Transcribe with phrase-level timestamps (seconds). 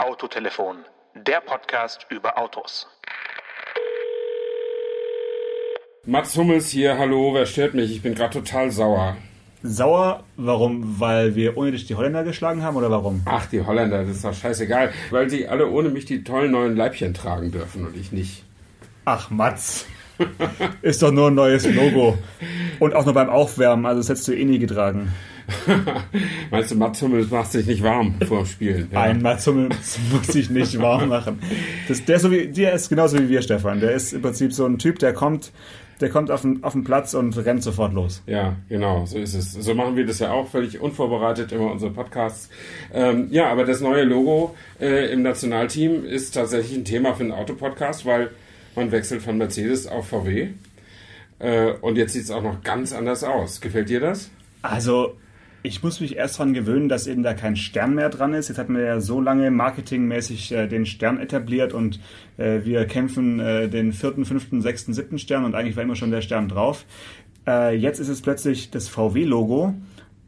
[0.00, 0.78] Autotelefon,
[1.14, 2.86] der Podcast über Autos.
[6.06, 7.92] Mats Hummels hier, hallo, wer stört mich?
[7.92, 9.18] Ich bin gerade total sauer.
[9.62, 10.98] Sauer, warum?
[10.98, 13.20] Weil wir ohne dich die Holländer geschlagen haben oder warum?
[13.26, 14.90] Ach, die Holländer, das ist doch scheißegal.
[15.10, 18.44] Weil sie alle ohne mich die tollen neuen Leibchen tragen dürfen und ich nicht.
[19.04, 19.84] Ach, Mats.
[20.80, 22.16] ist doch nur ein neues Logo.
[22.78, 25.12] Und auch nur beim Aufwärmen, also das hättest du eh nie getragen.
[26.50, 28.88] Meinst du, Mats Hummels macht sich nicht warm vor dem Spielen?
[28.92, 29.02] Ja.
[29.02, 31.40] Ein Mats Hummels muss sich nicht warm machen.
[31.88, 33.80] Das, der, ist so wie, der ist genauso wie wir, Stefan.
[33.80, 35.52] Der ist im Prinzip so ein Typ, der kommt,
[36.00, 38.22] der kommt auf den, auf den Platz und rennt sofort los.
[38.26, 39.52] Ja, genau, so ist es.
[39.52, 42.48] So machen wir das ja auch völlig unvorbereitet, immer unsere Podcasts.
[42.92, 47.32] Ähm, ja, aber das neue Logo äh, im Nationalteam ist tatsächlich ein Thema für einen
[47.32, 48.30] Autopodcast, weil
[48.76, 50.48] man wechselt von Mercedes auf VW.
[51.38, 53.60] Äh, und jetzt sieht es auch noch ganz anders aus.
[53.60, 54.30] Gefällt dir das?
[54.62, 55.16] Also,
[55.62, 58.48] ich muss mich erst daran gewöhnen, dass eben da kein Stern mehr dran ist.
[58.48, 62.00] Jetzt hatten wir ja so lange marketingmäßig äh, den Stern etabliert und
[62.38, 66.10] äh, wir kämpfen äh, den vierten, fünften, sechsten, siebten Stern und eigentlich war immer schon
[66.10, 66.86] der Stern drauf.
[67.46, 69.74] Äh, jetzt ist es plötzlich das VW-Logo.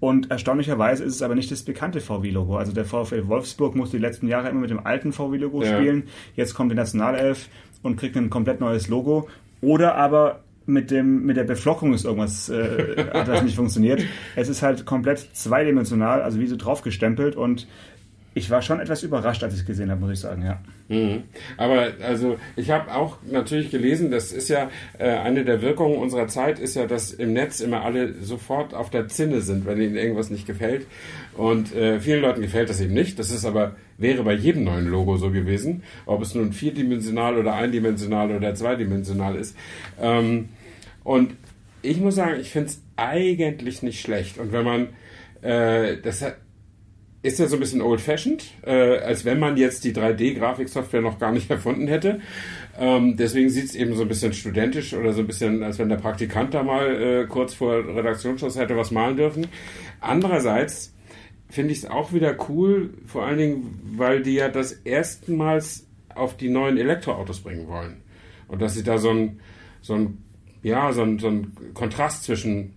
[0.00, 2.56] Und erstaunlicherweise ist es aber nicht das bekannte VW-Logo.
[2.56, 5.76] Also der VfL Wolfsburg musste die letzten Jahre immer mit dem alten VW-Logo ja.
[5.76, 6.08] spielen.
[6.34, 7.48] Jetzt kommt die Nationalelf
[7.82, 9.28] und kriegt ein komplett neues Logo.
[9.60, 14.02] Oder aber mit dem mit der Beflockung ist irgendwas äh, hat das nicht funktioniert.
[14.36, 17.66] Es ist halt komplett zweidimensional, also wie so draufgestempelt und
[18.34, 20.60] ich war schon etwas überrascht, als ich es gesehen habe, muss ich sagen, ja.
[20.88, 21.24] Mhm.
[21.56, 26.28] Aber also ich habe auch natürlich gelesen, das ist ja äh, eine der Wirkungen unserer
[26.28, 29.96] Zeit, ist ja, dass im Netz immer alle sofort auf der Zinne sind, wenn ihnen
[29.96, 30.86] irgendwas nicht gefällt.
[31.36, 33.18] Und äh, vielen Leuten gefällt das eben nicht.
[33.18, 37.54] Das ist aber wäre bei jedem neuen Logo so gewesen, ob es nun vierdimensional oder
[37.54, 39.56] eindimensional oder zweidimensional ist.
[40.00, 40.50] Ähm,
[41.04, 41.34] und
[41.82, 44.38] ich muss sagen, ich finde es eigentlich nicht schlecht.
[44.38, 44.88] Und wenn man
[45.42, 46.36] äh, das hat,
[47.22, 51.30] ist ja so ein bisschen old-fashioned, äh, als wenn man jetzt die 3D-Grafiksoftware noch gar
[51.32, 52.20] nicht erfunden hätte.
[52.78, 55.88] Ähm, deswegen sieht es eben so ein bisschen studentisch oder so ein bisschen, als wenn
[55.88, 59.46] der Praktikant da mal äh, kurz vor Redaktionsschluss hätte was malen dürfen.
[60.00, 60.92] Andererseits
[61.52, 66.34] finde ich es auch wieder cool, vor allen Dingen, weil die ja das erstmals auf
[66.34, 67.98] die neuen Elektroautos bringen wollen.
[68.48, 69.40] Und dass sie da so ein,
[69.82, 70.24] so ein,
[70.62, 72.72] ja, so ein, so ein Kontrast zwischen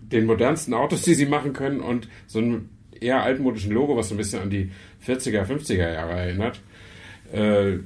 [0.00, 2.68] den modernsten Autos, die sie machen können und so einem
[3.00, 4.70] eher altmodischen Logo, was so ein bisschen an die
[5.04, 6.62] 40er, 50er Jahre erinnert.
[7.32, 7.78] Äh,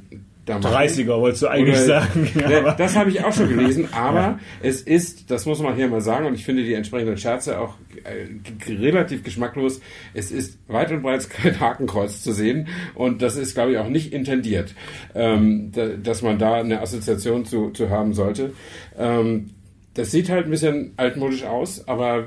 [0.47, 2.30] 30er wolltest du eigentlich Oder, sagen.
[2.50, 4.38] Ja, das habe ich auch schon gelesen, aber ja.
[4.62, 7.76] es ist, das muss man hier mal sagen, und ich finde die entsprechenden Scherze auch
[8.05, 9.81] äh, relativ geschmacklos,
[10.15, 13.88] es ist weit und breit kein Hakenkreuz zu sehen und das ist, glaube ich, auch
[13.88, 14.75] nicht intendiert,
[15.15, 18.53] ähm, da, dass man da eine Assoziation zu, zu haben sollte.
[18.97, 19.50] Ähm,
[19.94, 22.27] das sieht halt ein bisschen altmodisch aus, aber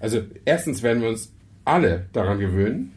[0.00, 1.32] also erstens werden wir uns
[1.64, 2.92] alle daran gewöhnen.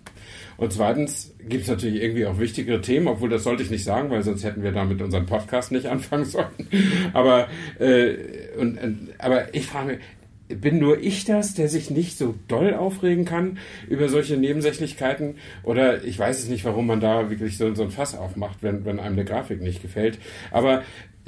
[0.58, 4.10] Und zweitens gibt es natürlich irgendwie auch wichtigere Themen, obwohl das sollte ich nicht sagen,
[4.10, 6.48] weil sonst hätten wir damit unseren Podcast nicht anfangen sollen.
[7.14, 7.48] Aber,
[7.80, 8.16] äh,
[8.58, 10.00] und, und, aber ich frage mich,
[10.48, 13.58] bin nur ich das, der sich nicht so doll aufregen kann
[13.90, 15.36] über solche Nebensächlichkeiten?
[15.64, 18.86] Oder ich weiß es nicht, warum man da wirklich so, so ein Fass aufmacht, wenn,
[18.86, 20.20] wenn einem eine Grafik nicht gefällt.
[20.52, 20.84] Aber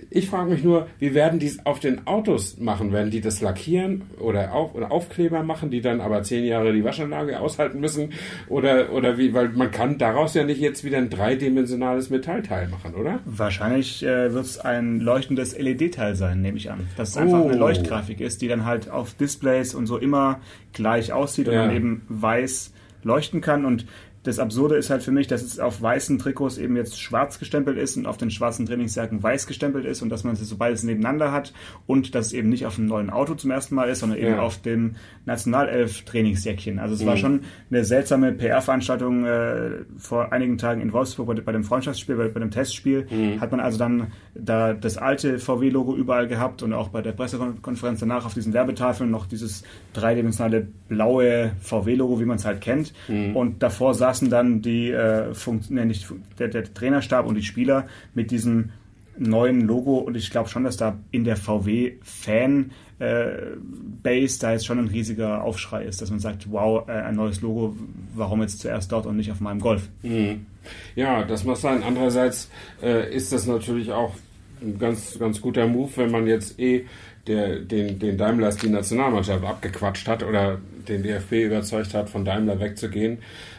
[0.10, 2.92] ich frage mich nur, wie werden die es auf den Autos machen?
[2.92, 6.84] Werden die das lackieren oder, auf, oder Aufkleber machen, die dann aber zehn Jahre die
[6.84, 8.14] Waschanlage aushalten müssen?
[8.48, 12.96] Oder, oder wie, weil man kann daraus ja nicht jetzt wieder ein dreidimensionales Metallteil machen,
[12.96, 13.20] oder?
[13.26, 16.88] Wahrscheinlich äh, wird es ein leuchtendes LED-Teil sein, nehme ich an.
[16.96, 17.22] Dass es oh.
[17.22, 17.60] einfach eine oh.
[17.60, 20.40] Leuchtgrafik ist, die dann halt auf Displays und so immer
[20.74, 21.66] gleich aussieht und ja.
[21.66, 23.66] dann eben weiß leuchten kann.
[23.66, 23.86] Und
[24.28, 27.78] das Absurde ist halt für mich, dass es auf weißen Trikots eben jetzt schwarz gestempelt
[27.78, 30.84] ist und auf den schwarzen Trainingsjacken weiß gestempelt ist und dass man es so beides
[30.84, 31.54] nebeneinander hat
[31.86, 34.32] und dass es eben nicht auf einem neuen Auto zum ersten Mal ist, sondern eben
[34.32, 34.42] ja.
[34.42, 34.96] auf dem
[35.26, 36.78] Nationalelf-Trainingsjäckchen.
[36.78, 37.06] Also es mhm.
[37.06, 42.18] war schon eine seltsame PR-Veranstaltung äh, vor einigen Tagen in Wolfsburg bei, bei dem Freundschaftsspiel,
[42.18, 43.08] bei, bei dem Testspiel.
[43.10, 43.40] Mhm.
[43.40, 48.02] Hat man also dann da das alte VW-Logo überall gehabt und auch bei der Pressekonferenz
[48.02, 49.64] danach auf diesen Werbetafeln noch dieses
[49.94, 52.94] dreidimensionale blaue VW-Logo, wie man es halt kennt.
[53.08, 53.38] Mhm.
[53.38, 55.32] Und davor saß saßen dann die, äh,
[55.70, 56.08] nee, nicht,
[56.40, 58.72] der, der Trainerstab und die Spieler mit diesem
[59.18, 63.28] neuen Logo und ich glaube schon, dass da in der VW-Fan äh,
[64.04, 67.76] da jetzt schon ein riesiger Aufschrei ist, dass man sagt, wow, äh, ein neues Logo,
[68.16, 69.90] warum jetzt zuerst dort und nicht auf meinem Golf?
[70.04, 70.46] Mhm.
[70.96, 71.82] Ja, das muss sein.
[71.84, 72.50] Andererseits
[72.82, 74.14] äh, ist das natürlich auch
[74.62, 76.86] ein ganz, ganz guter Move, wenn man jetzt eh
[77.28, 82.60] der, den, den Daimlers die Nationalmannschaft abgequatscht hat oder den DFB überzeugt hat, von Daimler
[82.60, 83.18] wegzugehen.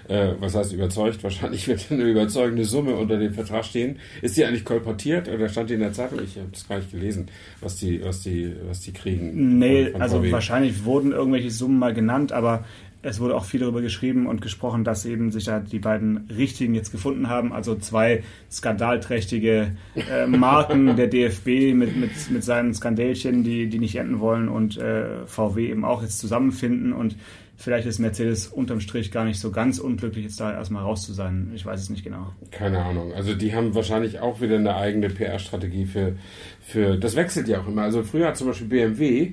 [0.08, 1.22] Äh, was heißt überzeugt?
[1.22, 3.98] Wahrscheinlich wird eine überzeugende Summe unter dem Vertrag stehen.
[4.22, 6.20] Ist die eigentlich kolportiert oder stand die in der Zeitung?
[6.24, 7.28] Ich habe das gar nicht gelesen,
[7.60, 9.58] was die, was die, was die kriegen.
[9.58, 12.64] Nee, also wahrscheinlich wurden irgendwelche Summen mal genannt, aber
[13.02, 16.74] es wurde auch viel darüber geschrieben und gesprochen, dass eben sich da die beiden Richtigen
[16.74, 17.52] jetzt gefunden haben.
[17.52, 19.76] Also zwei skandalträchtige
[20.10, 24.78] äh, Marken der DFB mit, mit, mit seinen Skandälchen, die, die nicht enden wollen und
[24.78, 27.16] äh, VW eben auch jetzt zusammenfinden und
[27.56, 31.12] vielleicht ist Mercedes unterm Strich gar nicht so ganz unglücklich, jetzt da erstmal raus zu
[31.12, 31.52] sein.
[31.54, 32.32] Ich weiß es nicht genau.
[32.50, 33.12] Keine Ahnung.
[33.12, 36.16] Also die haben wahrscheinlich auch wieder eine eigene PR-Strategie für,
[36.60, 36.96] für.
[36.96, 37.82] Das wechselt ja auch immer.
[37.82, 39.32] Also früher hat zum Beispiel BMW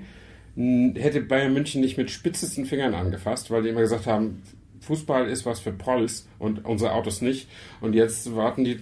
[0.55, 4.41] hätte Bayern München nicht mit spitzesten Fingern angefasst, weil die immer gesagt haben,
[4.85, 7.49] Fußball ist was für Prolls und unsere Autos nicht.
[7.81, 8.77] Und jetzt warten die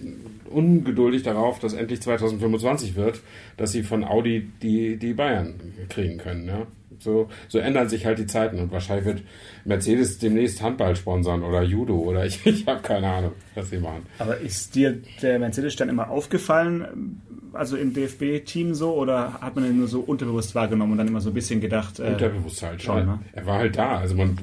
[0.50, 3.20] ungeduldig darauf, dass endlich 2025 wird,
[3.56, 5.54] dass sie von Audi die, die Bayern
[5.88, 6.46] kriegen können.
[6.46, 6.66] Ja?
[7.00, 9.22] So, so ändern sich halt die Zeiten und wahrscheinlich wird
[9.64, 14.06] Mercedes demnächst Handball sponsern oder Judo oder ich, ich habe keine Ahnung, was sie machen.
[14.18, 17.20] Aber ist dir der Mercedes-Stand immer aufgefallen,
[17.54, 21.20] also im DFB-Team so, oder hat man ihn nur so unterbewusst wahrgenommen und dann immer
[21.20, 21.98] so ein bisschen gedacht?
[21.98, 23.06] Äh, unterbewusst halt schon.
[23.06, 23.18] Ne?
[23.32, 23.98] Er war halt da.
[23.98, 24.36] Also man,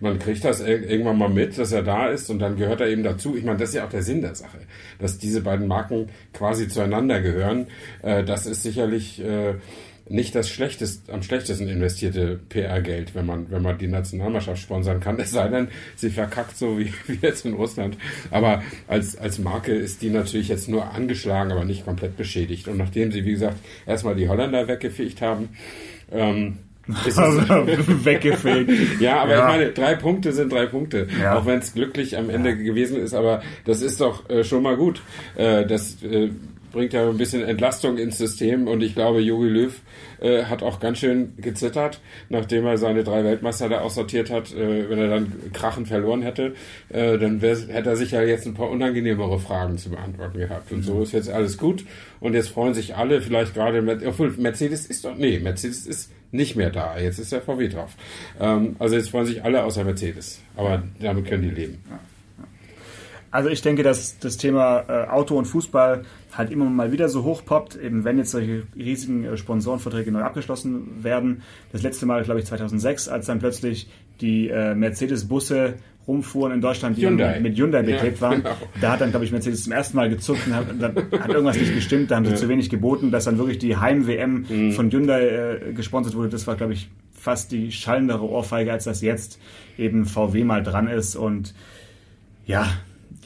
[0.00, 3.02] man kriegt das irgendwann mal mit, dass er da ist und dann gehört er eben
[3.02, 3.36] dazu.
[3.36, 4.58] Ich meine, das ist ja auch der Sinn der Sache,
[4.98, 7.66] dass diese beiden Marken quasi zueinander gehören.
[8.02, 9.54] Äh, das ist sicherlich äh,
[10.10, 15.18] nicht das schlechtest, am schlechtesten investierte PR-Geld, wenn man, wenn man die Nationalmannschaft sponsern kann.
[15.28, 17.98] Es sei denn, sie verkackt so wie, wie jetzt in Russland.
[18.30, 22.68] Aber als, als Marke ist die natürlich jetzt nur angeschlagen, aber nicht komplett beschädigt.
[22.68, 25.50] Und nachdem sie, wie gesagt, erstmal die Holländer weggefegt haben,
[26.10, 26.58] ähm,
[26.88, 29.00] weggefegt.
[29.00, 29.40] ja, aber ja.
[29.40, 31.06] ich meine, drei Punkte sind drei Punkte.
[31.20, 31.36] Ja.
[31.36, 32.56] Auch wenn es glücklich am Ende ja.
[32.56, 35.02] gewesen ist, aber das ist doch äh, schon mal gut.
[35.36, 36.30] Äh, das äh,
[36.78, 39.82] bringt ja ein bisschen Entlastung ins System und ich glaube, Jogi Löw
[40.20, 44.54] äh, hat auch ganz schön gezittert, nachdem er seine drei Weltmeister da aussortiert hat.
[44.54, 46.54] Äh, wenn er dann krachend verloren hätte,
[46.88, 50.70] äh, dann hätte er sich ja jetzt ein paar unangenehmere Fragen zu beantworten gehabt.
[50.70, 51.84] Und so ist jetzt alles gut
[52.20, 56.54] und jetzt freuen sich alle, vielleicht gerade, obwohl Mercedes ist doch, nee, Mercedes ist nicht
[56.54, 56.96] mehr da.
[56.96, 57.96] Jetzt ist der VW drauf.
[58.38, 60.40] Ähm, also jetzt freuen sich alle außer Mercedes.
[60.54, 61.82] Aber damit können die leben.
[63.30, 66.02] Also ich denke, dass das Thema äh, Auto und Fußball
[66.32, 71.02] halt immer mal wieder so hochpoppt, eben wenn jetzt solche riesigen äh, Sponsorenverträge neu abgeschlossen
[71.02, 71.42] werden.
[71.72, 73.88] Das letzte Mal, glaube ich, 2006, als dann plötzlich
[74.20, 75.74] die äh, Mercedes-Busse
[76.06, 77.38] rumfuhren in Deutschland, die Hyundai.
[77.38, 78.42] mit Hyundai beklebt ja, waren.
[78.42, 78.56] Genau.
[78.80, 81.58] Da hat dann, glaube ich, Mercedes zum ersten Mal gezuckt und hat, dann hat irgendwas
[81.58, 82.36] nicht gestimmt, da haben sie ja.
[82.36, 84.72] zu wenig geboten, dass dann wirklich die Heim-WM mhm.
[84.72, 86.30] von Hyundai äh, gesponsert wurde.
[86.30, 89.38] Das war, glaube ich, fast die schallendere Ohrfeige, als das jetzt
[89.76, 91.54] eben VW mal dran ist und
[92.46, 92.66] ja,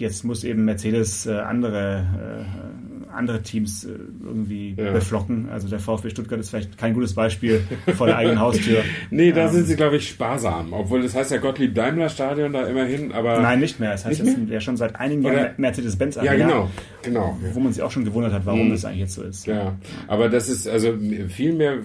[0.02, 3.90] jetzt muss eben Mercedes äh, andere, äh, andere Teams äh,
[4.22, 4.92] irgendwie ja.
[4.92, 5.48] beflocken.
[5.50, 7.62] Also der VfB Stuttgart ist vielleicht kein gutes Beispiel
[7.96, 8.78] vor der eigenen Haustür.
[9.10, 10.72] nee, da ähm, sind sie, glaube ich, sparsam.
[10.72, 13.40] Obwohl das heißt ja Gottlieb Daimler Stadion da immerhin, aber.
[13.40, 13.92] Nein, nicht mehr.
[13.92, 16.70] Das heißt jetzt ja schon seit einigen Jahren Mercedes-Benz Ja, genau.
[17.02, 17.36] genau.
[17.52, 18.70] Wo man sich auch schon gewundert hat, warum mhm.
[18.70, 19.46] das eigentlich jetzt so ist.
[19.46, 19.76] Ja,
[20.06, 20.94] aber das ist, also
[21.28, 21.80] viel mehr äh,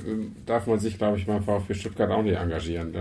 [0.46, 2.94] darf man sich, glaube ich, beim VfB Stuttgart auch nicht engagieren.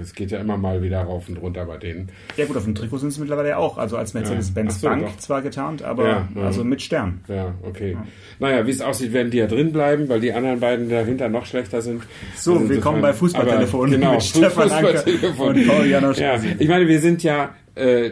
[0.00, 2.08] Es geht ja immer mal wieder rauf und runter bei denen.
[2.36, 3.78] Ja gut, auf dem Trikot sind sie mittlerweile ja auch.
[3.78, 5.16] Also als Mercedes Mercedes-Benz so, Bank doch.
[5.18, 6.42] zwar getarnt, aber ja, ja.
[6.42, 7.20] also mit Stern.
[7.28, 7.92] Ja, okay.
[7.92, 8.06] Ja.
[8.38, 11.46] Naja, wie es aussieht, werden die ja drin bleiben, weil die anderen beiden dahinter noch
[11.46, 12.02] schlechter sind.
[12.36, 16.18] So, also willkommen bei Fußballtelefon genau, mit Stefan Anker und Paul Janosch.
[16.18, 18.10] Ja, ich meine, wir sind ja äh,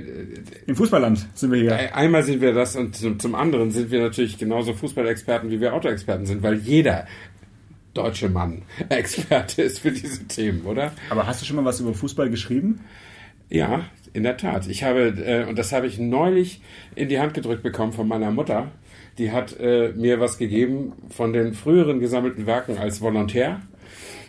[0.67, 1.97] Im Fußballland sind wir hier.
[1.97, 5.73] Einmal sind wir das und zum, zum anderen sind wir natürlich genauso Fußballexperten, wie wir
[5.73, 7.07] Autoexperten sind, weil jeder
[7.95, 10.93] deutsche Mann Experte ist für diese Themen, oder?
[11.09, 12.81] Aber hast du schon mal was über Fußball geschrieben?
[13.49, 14.67] Ja, in der Tat.
[14.67, 16.61] Ich habe, äh, und das habe ich neulich
[16.95, 18.71] in die Hand gedrückt bekommen von meiner Mutter.
[19.19, 23.61] Die hat äh, mir was gegeben von den früheren gesammelten Werken als Volontär.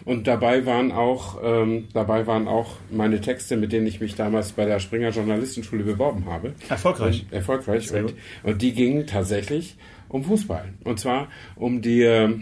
[0.06, 4.52] Und dabei waren auch, ähm, dabei waren auch meine Texte, mit denen ich mich damals
[4.52, 6.54] bei der Springer Journalistenschule beworben habe.
[6.70, 7.24] Erfolgreich.
[7.24, 7.92] Und, erfolgreich.
[7.92, 8.14] Und,
[8.44, 9.78] und, die gingen tatsächlich
[10.08, 10.74] um Fußball.
[10.84, 12.40] Und zwar um die, äh,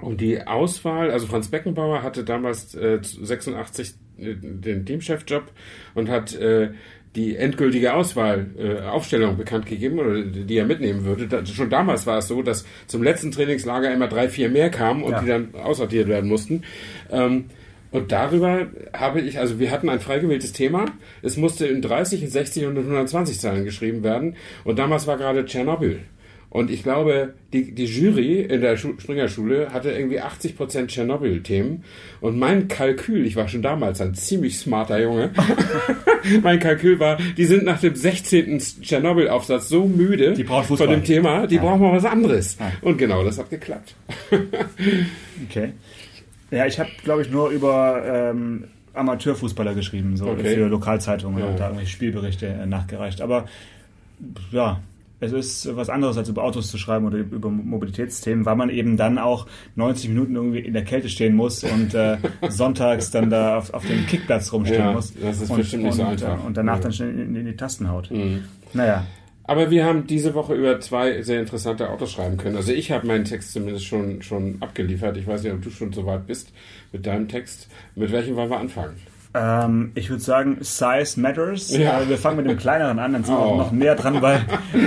[0.00, 1.10] um die Auswahl.
[1.10, 5.52] Also Franz Beckenbauer hatte damals äh, 86 den Teamchefjob
[5.94, 6.70] und hat äh,
[7.16, 11.26] die endgültige Auswahl, äh, Aufstellung bekannt gegeben oder die er mitnehmen würde.
[11.26, 15.02] Da, schon damals war es so, dass zum letzten Trainingslager immer drei, vier mehr kamen
[15.02, 15.20] und ja.
[15.20, 16.62] die dann aussortiert werden mussten.
[17.10, 17.46] Ähm,
[17.90, 20.84] und darüber habe ich, also wir hatten ein frei gewähltes Thema.
[21.22, 24.36] Es musste in 30, in 60 und in 120 Zeilen geschrieben werden.
[24.64, 26.00] Und damals war gerade Tschernobyl.
[26.56, 31.84] Und ich glaube, die, die Jury in der Schu Springerschule hatte irgendwie 80% Tschernobyl-Themen.
[32.22, 35.32] Und mein Kalkül, ich war schon damals ein ziemlich smarter Junge,
[36.42, 38.58] mein Kalkül war, die sind nach dem 16.
[38.80, 41.60] Tschernobyl-Aufsatz so müde von dem Thema, die ja.
[41.60, 42.56] brauchen mal was anderes.
[42.58, 42.72] Ja.
[42.80, 43.94] Und genau, das hat geklappt.
[45.50, 45.72] okay.
[46.50, 50.54] Ja, ich habe, glaube ich, nur über ähm, Amateurfußballer geschrieben, so okay.
[50.54, 51.50] für Lokalzeitungen ja.
[51.50, 53.20] und da irgendwelche Spielberichte äh, nachgereicht.
[53.20, 53.44] Aber
[54.52, 54.80] ja,
[55.20, 58.96] es ist was anderes als über Autos zu schreiben oder über Mobilitätsthemen, weil man eben
[58.96, 59.46] dann auch
[59.76, 62.18] 90 Minuten irgendwie in der Kälte stehen muss und äh,
[62.48, 65.14] sonntags dann da auf, auf dem Kickplatz rumstehen ja, muss.
[65.14, 66.44] Das ist und, bestimmt nicht so einfach.
[66.44, 66.82] Und danach ja.
[66.82, 68.10] dann schnell in, in, die Tasten haut.
[68.10, 68.44] Mhm.
[68.74, 69.06] Naja.
[69.44, 72.56] Aber wir haben diese Woche über zwei sehr interessante Autos schreiben können.
[72.56, 75.16] Also ich habe meinen Text zumindest schon, schon abgeliefert.
[75.16, 76.52] Ich weiß nicht, ob du schon so weit bist
[76.92, 77.68] mit deinem Text.
[77.94, 78.96] Mit welchem wollen wir anfangen?
[79.36, 81.76] Ähm, ich würde sagen, Size Matters.
[81.76, 82.00] Ja.
[82.00, 83.56] Äh, wir fangen mit dem kleineren an, dann sind wir oh.
[83.56, 84.40] noch näher dran bei,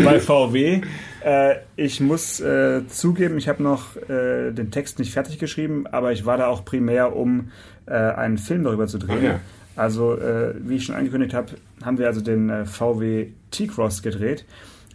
[0.04, 0.82] bei VW.
[1.24, 6.12] Äh, ich muss äh, zugeben, ich habe noch äh, den Text nicht fertig geschrieben, aber
[6.14, 7.52] ich war da auch primär, um
[7.86, 9.18] äh, einen Film darüber zu drehen.
[9.18, 9.36] Okay.
[9.76, 11.54] Also, äh, wie ich schon angekündigt habe,
[11.86, 14.46] haben wir also den VW T-Cross gedreht.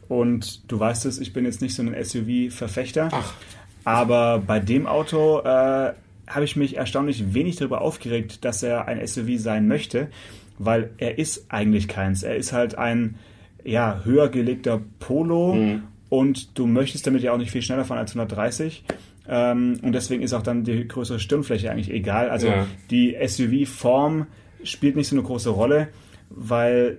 [0.09, 3.09] Und du weißt es, ich bin jetzt nicht so ein SUV-Verfechter.
[3.85, 5.43] Aber bei dem Auto
[6.27, 10.09] habe ich mich erstaunlich wenig darüber aufgeregt, dass er ein SUV sein möchte,
[10.59, 12.23] weil er ist eigentlich keins.
[12.23, 13.17] Er ist halt ein
[13.65, 15.83] ja, höher gelegter Polo mhm.
[16.09, 18.85] und du möchtest damit ja auch nicht viel schneller fahren als 130.
[19.27, 22.29] Ähm, und deswegen ist auch dann die größere Stirnfläche eigentlich egal.
[22.31, 22.67] Also ja.
[22.91, 24.27] die SUV-Form
[24.63, 25.89] spielt nicht so eine große Rolle,
[26.31, 26.99] weil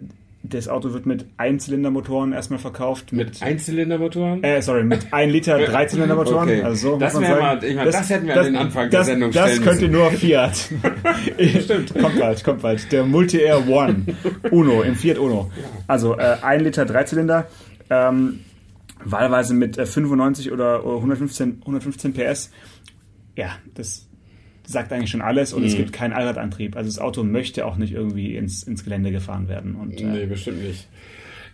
[0.49, 3.11] das Auto wird mit Einzylindermotoren erstmal verkauft.
[3.11, 4.43] Mit, mit Einzylindermotoren?
[4.43, 6.49] Äh, sorry, mit 1 Liter Dreizylindermotoren.
[6.49, 6.61] Okay.
[6.63, 7.41] Also so das, muss man sagen.
[7.41, 9.51] Mal, ich meine, das, das, hätten wir das, an den Anfang das, der Sendung Das
[9.51, 10.57] stellen könnte nur Fiat.
[11.63, 11.93] Stimmt.
[11.99, 12.91] kommt bald, kommt bald.
[12.91, 14.05] Der Multi-Air One
[14.51, 15.51] Uno, im Fiat Uno.
[15.87, 17.47] Also äh, 1 Liter Dreizylinder.
[17.89, 18.39] Ähm,
[19.03, 22.51] wahlweise mit äh, 95 oder 115, 115 PS.
[23.35, 24.07] Ja, das
[24.67, 25.67] sagt eigentlich schon alles und mhm.
[25.67, 26.75] es gibt keinen Allradantrieb.
[26.75, 29.75] Also das Auto möchte auch nicht irgendwie ins, ins Gelände gefahren werden.
[29.75, 30.87] Und, äh, nee, bestimmt nicht.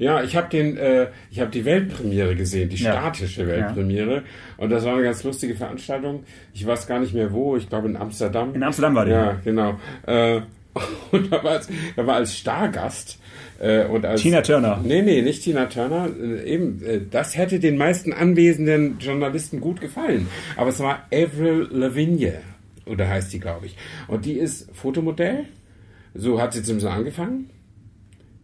[0.01, 3.47] Ja, ich habe den, äh, ich habe die Weltpremiere gesehen, die statische ja.
[3.47, 4.23] Weltpremiere, ja.
[4.57, 6.23] und das war eine ganz lustige Veranstaltung.
[6.53, 8.55] Ich weiß gar nicht mehr wo, ich glaube in Amsterdam.
[8.55, 9.11] In Amsterdam war die.
[9.11, 9.79] Ja, genau.
[10.07, 10.41] Äh,
[11.11, 13.19] und da war, als, da war als Stargast
[13.59, 14.79] äh, und als Tina Turner.
[14.83, 16.09] Nee, nee, nicht Tina Turner.
[16.19, 20.27] Äh, eben, äh, das hätte den meisten anwesenden Journalisten gut gefallen.
[20.57, 22.39] Aber es war Avril Lavigne.
[22.85, 23.77] Oder heißt die, glaube ich.
[24.07, 25.45] Und die ist Fotomodell.
[26.13, 27.49] So hat sie zumindest angefangen.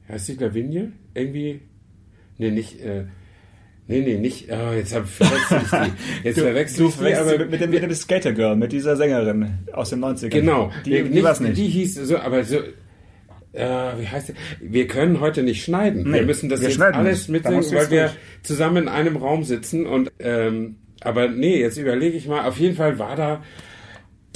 [0.07, 0.93] Heißt die Lavigne?
[1.13, 1.61] Irgendwie.
[2.37, 2.79] Nee, nicht.
[2.81, 3.05] Äh,
[3.89, 4.49] Nee, nee, nicht.
[4.51, 6.23] Oh, jetzt hab, verwechsel ich die.
[6.27, 8.97] Jetzt du, verwechsel du ich die, aber mit, dem, mit dem Skater Girl, mit dieser
[8.97, 10.27] Sängerin aus den 90ern.
[10.27, 10.73] Genau.
[10.85, 11.55] Die, die, die war's nicht.
[11.55, 12.57] Die hieß so, aber so.
[13.53, 13.65] Äh,
[13.97, 14.33] wie heißt die?
[14.59, 16.03] Wir können heute nicht schneiden.
[16.03, 18.11] Nee, wir müssen das wir jetzt alles mitsingen, weil wir
[18.43, 22.75] zusammen in einem Raum sitzen und ähm, aber nee, jetzt überlege ich mal, auf jeden
[22.75, 23.41] Fall war da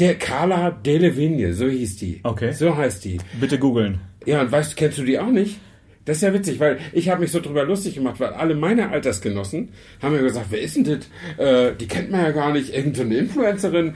[0.02, 2.22] der Carla Delevingne, so hieß die.
[2.24, 2.52] Okay.
[2.54, 3.20] So heißt die.
[3.40, 4.00] Bitte googeln.
[4.26, 5.60] Ja, und weißt du, kennst du die auch nicht?
[6.06, 8.90] Das ist ja witzig, weil ich habe mich so drüber lustig gemacht, weil alle meine
[8.90, 9.70] Altersgenossen
[10.02, 11.08] haben mir gesagt, wer ist denn das?
[11.38, 13.94] Äh, die kennt man ja gar nicht, irgendeine Influencerin.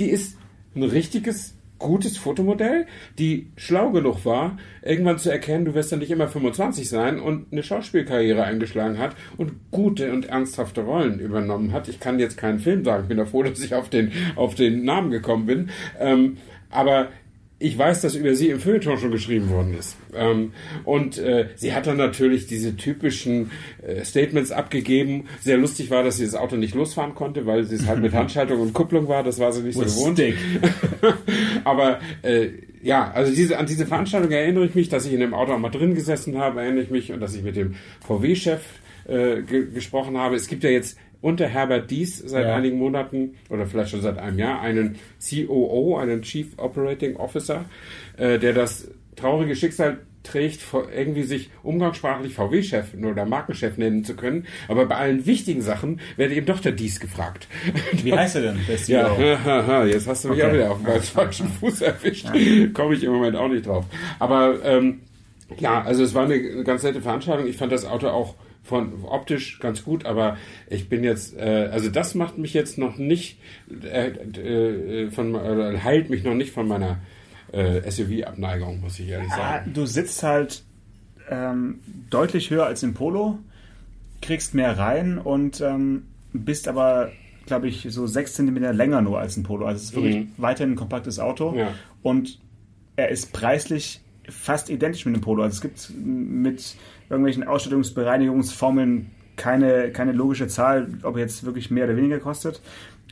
[0.00, 0.36] Die ist
[0.74, 2.86] ein richtiges gutes Fotomodell,
[3.18, 7.52] die schlau genug war, irgendwann zu erkennen, du wirst ja nicht immer 25 sein und
[7.52, 11.88] eine Schauspielkarriere eingeschlagen hat und gute und ernsthafte Rollen übernommen hat.
[11.88, 14.84] Ich kann jetzt keinen Film sagen, bin da froh, dass ich auf den, auf den
[14.84, 15.70] Namen gekommen bin.
[16.00, 16.38] Ähm,
[16.70, 17.08] aber
[17.62, 19.96] ich weiß, dass über sie im Feuilleton schon geschrieben worden ist.
[20.14, 20.52] Ähm,
[20.84, 23.50] und äh, sie hat dann natürlich diese typischen
[23.86, 25.28] äh, Statements abgegeben.
[25.40, 28.12] Sehr lustig war, dass sie das Auto nicht losfahren konnte, weil sie es halt mit
[28.12, 29.22] Handschaltung und Kupplung war.
[29.22, 30.20] Das war sie nicht so gewohnt.
[31.64, 32.48] Aber äh,
[32.82, 35.58] ja, also diese, an diese Veranstaltung erinnere ich mich, dass ich in dem Auto auch
[35.58, 37.76] mal drin gesessen habe, erinnere ich mich und dass ich mit dem
[38.06, 38.60] VW-Chef
[39.06, 40.34] äh, ge gesprochen habe.
[40.34, 42.54] Es gibt ja jetzt unter Herbert Dies seit ja.
[42.54, 47.64] einigen Monaten oder vielleicht schon seit einem Jahr einen COO, einen Chief Operating Officer,
[48.18, 50.60] äh, der das traurige Schicksal trägt,
[50.94, 54.46] irgendwie sich umgangssprachlich VW-Chef oder Markenchef nennen zu können.
[54.68, 57.48] Aber bei allen wichtigen Sachen werde eben doch der Dies gefragt.
[57.92, 59.20] Wie heißt er denn, der CEO?
[59.20, 60.48] Ja, jetzt hast du mich okay.
[60.48, 62.28] auch wieder auf dem ganz falschen Fuß erwischt.
[62.72, 63.84] Komme ich im Moment auch nicht drauf.
[64.18, 65.00] Aber ähm,
[65.58, 67.46] ja, also es war eine ganz nette Veranstaltung.
[67.46, 70.36] Ich fand das Auto auch von optisch ganz gut, aber
[70.68, 73.38] ich bin jetzt, äh, also das macht mich jetzt noch nicht
[73.82, 76.98] äh, äh, von, äh, heilt mich noch nicht von meiner
[77.52, 79.66] äh, SUV-Abneigung, muss ich ehrlich sagen.
[79.66, 80.62] Ja, du sitzt halt
[81.28, 83.38] ähm, deutlich höher als im Polo,
[84.20, 87.10] kriegst mehr rein und ähm, bist aber,
[87.46, 89.66] glaube ich, so sechs Zentimeter länger nur als ein Polo.
[89.66, 90.32] Also es ist wirklich mhm.
[90.36, 91.74] weiterhin ein kompaktes Auto ja.
[92.02, 92.38] und
[92.94, 95.42] er ist preislich fast identisch mit dem Polo.
[95.42, 96.76] Also es gibt mit
[97.08, 102.60] irgendwelchen Ausstattungsbereinigungsformeln keine, keine logische Zahl, ob jetzt wirklich mehr oder weniger kostet.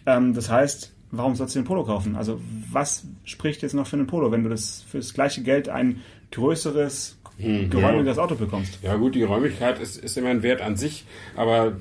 [0.07, 2.17] Ähm, das heißt, warum sollst du den Polo kaufen?
[2.17, 2.41] Also
[2.71, 6.01] was spricht jetzt noch für einen Polo, wenn du das für das gleiche Geld ein
[6.31, 8.23] größeres, hm, geräumigeres ja.
[8.23, 8.79] Auto bekommst?
[8.83, 11.05] Ja gut, die Räumlichkeit ist, ist immer ein Wert an sich,
[11.37, 11.79] aber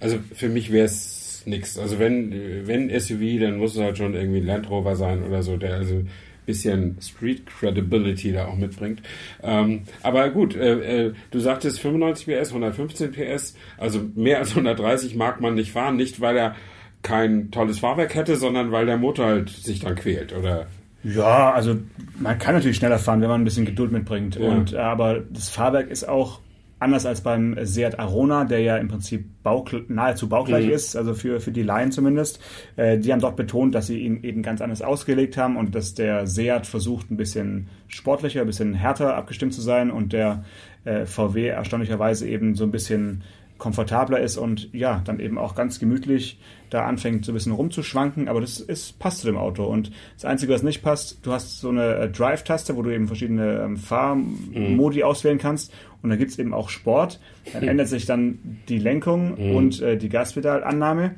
[0.00, 1.78] also für mich wäre es nichts.
[1.78, 5.42] Also wenn, wenn SUV, dann muss es halt schon irgendwie ein Land Rover sein oder
[5.42, 6.02] so, der also
[6.46, 9.02] bisschen Street Credibility da auch mitbringt.
[9.42, 15.16] Ähm, aber gut, äh, äh, du sagtest 95 PS, 115 PS, also mehr als 130
[15.16, 16.56] mag man nicht fahren, nicht weil er
[17.02, 20.66] kein tolles Fahrwerk hätte, sondern weil der Motor halt sich dann quält, oder?
[21.04, 21.76] Ja, also
[22.18, 24.36] man kann natürlich schneller fahren, wenn man ein bisschen Geduld mitbringt.
[24.36, 24.48] Ja.
[24.48, 26.40] Und, äh, aber das Fahrwerk ist auch
[26.78, 30.72] anders als beim Seat Arona, der ja im Prinzip baugl nahezu baugleich Mhm.
[30.72, 32.40] ist, also für, für die Laien zumindest.
[32.76, 35.94] Äh, die haben dort betont, dass sie ihn eben ganz anders ausgelegt haben und dass
[35.94, 40.44] der Seat versucht, ein bisschen sportlicher, ein bisschen härter abgestimmt zu sein und der
[40.84, 43.22] äh, VW erstaunlicherweise eben so ein bisschen
[43.58, 46.38] komfortabler ist und ja, dann eben auch ganz gemütlich
[46.70, 49.64] da anfängt so ein bisschen rumzuschwanken, aber das ist, passt zu dem Auto.
[49.64, 53.06] Und das Einzige, was nicht passt, du hast so eine äh, Drive-Taste, wo du eben
[53.06, 55.72] verschiedene ähm, Fahrmodi auswählen kannst
[56.02, 57.20] und da gibt's eben auch Sport.
[57.52, 61.14] Dann ändert sich dann die Lenkung und äh, die Gaspedalannahme.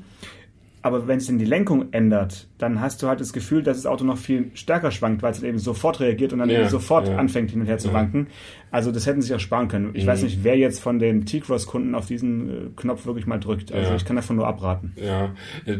[0.83, 3.87] Aber wenn es in die Lenkung ändert, dann hast du halt das Gefühl, dass das
[3.87, 6.69] Auto noch viel stärker schwankt, weil es dann eben sofort reagiert und dann Ja, eben
[6.69, 7.17] sofort ja.
[7.17, 7.95] anfängt hin und her zu Ja.
[7.95, 8.29] wanken.
[8.71, 9.91] Also das hätten sie sich auch sparen können.
[9.95, 13.73] Ich weiß nicht, wer jetzt von den T-Cross-Kunden auf diesen äh, Knopf wirklich mal drückt.
[13.73, 14.93] Also ich kann davon nur abraten.
[14.97, 15.35] Ja,
[15.67, 15.79] äh,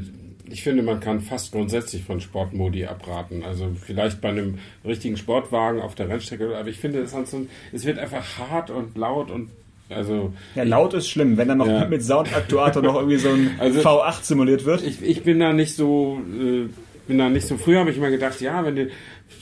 [0.51, 3.43] ich finde, man kann fast grundsätzlich von Sportmodi abraten.
[3.45, 7.15] Also vielleicht bei einem richtigen Sportwagen auf der Rennstrecke, aber ich finde, es,
[7.73, 9.51] es wird einfach hart und laut und
[9.91, 11.85] also Ja, laut ist schlimm, wenn dann noch Ja.
[11.89, 14.83] mit Soundaktuator noch irgendwie so ein Also- V8 simuliert wird.
[14.83, 16.69] ich, ich bin da nicht so, äh,
[17.07, 17.57] bin da nicht so.
[17.57, 18.89] Früher habe ich immer gedacht, ja, wenn du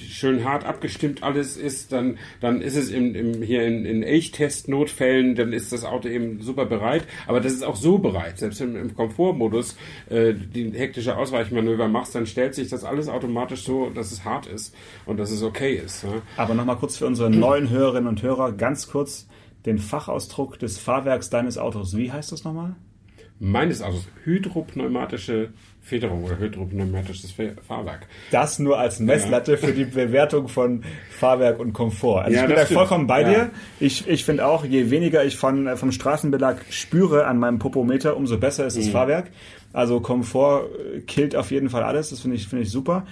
[0.09, 5.35] schön hart abgestimmt alles ist, dann, dann ist es im, im, hier in, in Elchtest-Notfällen,
[5.35, 7.05] dann ist das Auto eben super bereit.
[7.27, 8.39] Aber das ist auch so bereit.
[8.39, 9.77] Selbst im, im Komfortmodus,
[10.11, 14.47] äh, die hektische Ausweichmanöver machst, dann stellt sich das alles automatisch so, dass es hart
[14.47, 14.75] ist
[15.07, 16.05] und dass es okay ist.
[16.05, 16.23] Ne?
[16.37, 19.27] Aber nochmal kurz für unsere neuen Hörerinnen und Hörer ganz kurz
[19.67, 21.97] den Fachausdruck des Fahrwerks deines Autos.
[21.97, 22.75] Wie heißt das nochmal?
[23.39, 25.51] Meines Autos hydropneumatische
[25.83, 27.35] Federung oder hydropneumatisches
[27.67, 28.07] Fahrwerk.
[28.31, 32.23] Das nur als Messlatte für die Bewertung von Fahrwerk und Komfort.
[32.25, 33.29] Also Ja, ich bin da vollkommen bei Ja.
[33.29, 33.51] dir.
[33.79, 38.17] Ich, ich finde auch, je weniger ich von, äh, vom Straßenbelag spüre an meinem Popometer,
[38.17, 39.31] umso besser ist das Fahrwerk.
[39.73, 42.11] Also Komfort äh, killt auf jeden Fall alles.
[42.11, 43.07] Das finde ich, finde ich super.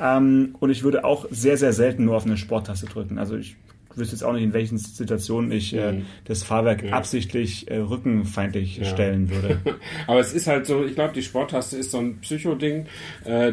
[0.00, 3.18] Ähm, und ich würde auch sehr, sehr selten nur auf eine Sporttaste drücken.
[3.18, 3.56] Also ich
[3.96, 9.30] wüsste jetzt auch nicht, in welchen Situationen ich äh, das Fahrwerk absichtlich äh, rückenfeindlich stellen
[9.30, 9.60] würde.
[10.06, 12.86] Aber es ist halt so, ich glaube, die Sporttaste ist so ein Psychoding,
[13.24, 13.52] äh,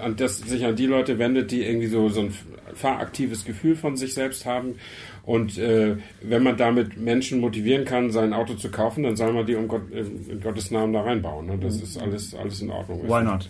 [0.00, 2.34] an das sich an die Leute wendet, die irgendwie so, so ein
[2.74, 4.76] fahraktives Gefühl von sich selbst haben.
[5.24, 9.46] Und äh, wenn man damit Menschen motivieren kann, sein Auto zu kaufen, dann soll man
[9.46, 11.46] die um Gott, in Gottes Namen da reinbauen.
[11.46, 11.58] Ne?
[11.60, 13.02] Das ist alles, alles in Ordnung.
[13.04, 13.48] Why not?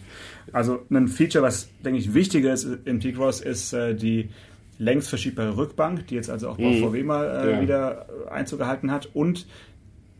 [0.52, 4.28] Also ein Feature, was, denke ich, wichtiger ist im T-Cross, ist äh, die
[4.82, 7.60] längs verschiebbare Rückbank, die jetzt also auch bei VW mal äh, Ja.
[7.62, 9.46] wieder äh, Einzug gehalten hat und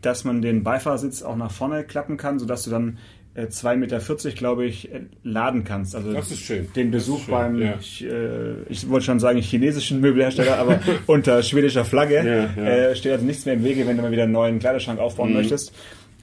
[0.01, 2.97] dass man den Beifahrersitz auch nach vorne klappen kann, sodass du dann
[3.35, 3.99] äh, 2,40 Meter,
[4.31, 5.95] glaube ich, äh, laden kannst.
[5.95, 6.67] Also Das ist schön.
[6.75, 7.75] den Besuch schön, beim, ja.
[7.79, 12.47] ich, äh, ich wollte schon sagen, chinesischen Möbelhersteller, aber unter schwedischer Flagge Ja, ja.
[12.55, 12.65] Mhm.
[12.67, 15.33] Äh, steht also nichts mehr im Wege, wenn du mal wieder einen neuen Kleiderschrank aufbauen
[15.33, 15.73] möchtest.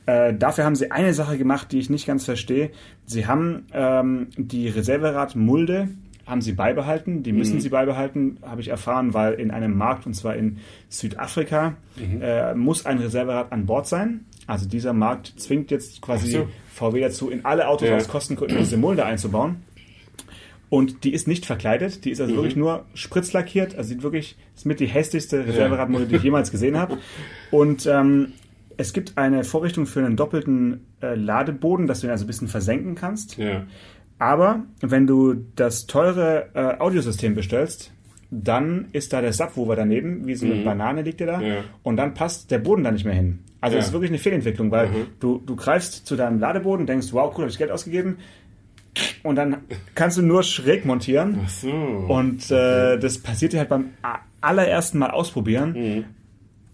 [0.06, 2.70] Äh, dafür haben sie eine Sache gemacht, die ich nicht ganz verstehe.
[3.06, 5.88] Sie haben ähm, die Reserveradmulde
[6.30, 7.22] haben sie beibehalten.
[7.22, 7.38] Die Mhm.
[7.38, 12.22] müssen sie beibehalten, habe ich erfahren, weil in einem Markt, und zwar in Südafrika, Mhm.
[12.22, 14.24] äh, muss ein Reserverad an Bord sein.
[14.46, 16.48] Also dieser Markt zwingt jetzt quasi so.
[16.72, 17.96] VW dazu, in alle Autos Ja.
[17.96, 19.56] aus Kostengründen diese Mulde einzubauen.
[20.68, 22.24] Und die ist nicht verkleidet, die ist Mhm.
[22.24, 23.74] also wirklich nur spritzlackiert.
[23.76, 26.98] Also sieht wirklich, ist mit die hässlichste Reserveradmulde, die ich jemals gesehen habe.
[27.50, 28.32] Und ähm,
[28.76, 32.46] es gibt eine Vorrichtung für einen doppelten äh, Ladeboden, dass du ihn also ein bisschen
[32.48, 33.36] versenken kannst.
[33.36, 33.64] Ja.
[34.20, 37.90] Aber wenn du das teure äh, Audiosystem bestellst,
[38.30, 41.44] dann ist da der Subwoofer daneben, wie so eine Banane liegt der da, Mhm.
[41.46, 41.64] Ja.
[41.82, 43.40] und dann passt der Boden da nicht mehr hin.
[43.60, 43.80] Also Ja.
[43.80, 45.06] es ist wirklich eine Fehlentwicklung, weil Mhm.
[45.18, 48.18] du, du greifst zu deinem Ladeboden, denkst, wow, cool, habe ich Geld ausgegeben,
[49.22, 49.58] und dann
[49.94, 51.40] kannst du nur schräg montieren.
[51.44, 51.70] Ach so.
[51.70, 53.86] Und äh, das passiert dir halt beim
[54.40, 55.72] allerersten Mal ausprobieren.
[55.72, 56.04] Mhm.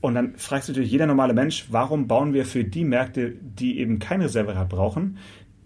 [0.01, 3.79] Und dann fragst du natürlich jeder normale Mensch, warum bauen wir für die Märkte, die
[3.81, 5.19] eben kein Reserverad brauchen,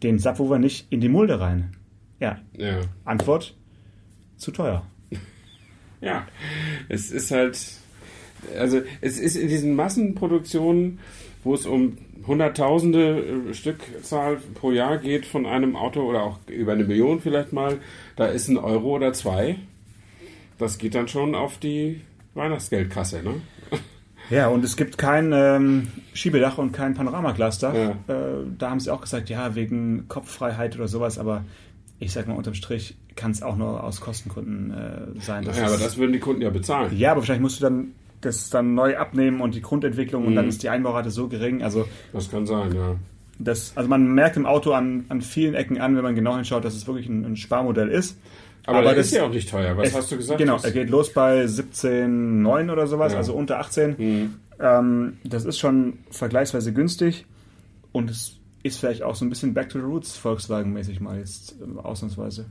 [0.03, 1.77] den Subwoofer nicht in die Mulde rein?
[2.19, 2.81] Ja, ja.
[3.05, 3.55] Antwort,
[4.37, 4.87] zu teuer.
[6.03, 6.27] Ja,
[6.89, 7.61] es ist halt,
[8.59, 10.99] also es ist in diesen Massenproduktionen,
[11.45, 16.73] wo es um Hunderttausende äh, Stückzahl pro Jahr geht von einem Auto oder auch über
[16.73, 17.81] eine Million vielleicht mal,
[18.17, 19.57] da ist ein Euro oder zwei.
[20.59, 22.01] Das geht dann schon auf die
[22.35, 23.43] Weihnachtsgeldkasse, ne?
[24.31, 27.75] Ja, und es gibt kein ähm, Schiebedach und kein Panoramaglasdach.
[27.75, 27.91] Ja.
[27.91, 31.45] Äh, da haben sie auch gesagt, ja, wegen Kopffreiheit oder sowas, aber
[31.99, 35.45] ich sag mal, unterm Strich kann es auch nur aus Kostengründen äh, sein.
[35.45, 36.97] dass Ja, aber das würden die Kunden ja bezahlen.
[36.97, 37.89] Ja, aber wahrscheinlich musst du dann
[38.21, 40.51] das dann neu abnehmen und die Grundentwicklung und dann Mhm.
[40.51, 41.63] ist die Einbaurate so gering.
[41.63, 42.97] Also Das kann sein, ja.
[43.39, 46.65] das, also man merkt im Auto an, an vielen Ecken an, wenn man genau hinschaut,
[46.65, 48.19] dass es wirklich ein, ein Sparmodell ist.
[48.67, 49.77] Aber, Aber das- ist ja auch nicht teuer.
[49.77, 50.39] Was Es- hast du gesagt?
[50.39, 53.19] Genau, er geht los bei 17,9 oder sowas, Ja.
[53.19, 53.95] also unter 18.
[53.99, 54.35] Mhm.
[54.61, 57.25] Ähm, das ist schon vergleichsweise günstig
[57.93, 61.57] und es ist vielleicht auch so ein bisschen Back to the Roots Volkswagen-mäßig mal jetzt
[61.63, 62.47] ähm, ausnahmsweise.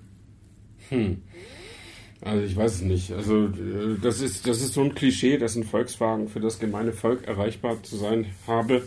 [2.21, 3.11] Also ich weiß es nicht.
[3.13, 6.91] Also äh, das ist, das ist so ein Klischee, dass ein Volkswagen für das gemeine
[6.91, 8.81] Volk erreichbar zu sein habe.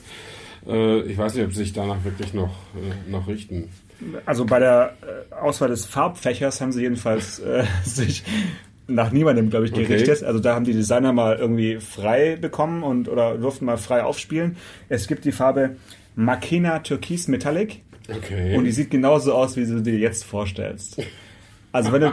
[0.67, 3.69] Äh, Ich weiß nicht, ob sie sich danach wirklich noch, äh, noch richten.
[4.27, 4.95] Also bei der
[5.31, 8.25] äh, Auswahl des Farbfächers haben sie jedenfalls äh, sich
[8.89, 9.85] nach niemandem, glaube ich, Okay.
[9.85, 10.23] gerichtet.
[10.25, 14.57] Also da haben die Designer mal irgendwie frei bekommen und oder durften mal frei aufspielen.
[14.89, 15.77] Es gibt die Farbe
[16.17, 17.81] Makena Türkis Metallic.
[18.09, 18.57] Okay.
[18.57, 21.01] Und die sieht genauso aus, wie du dir jetzt vorstellst.
[21.71, 22.13] Also wenn du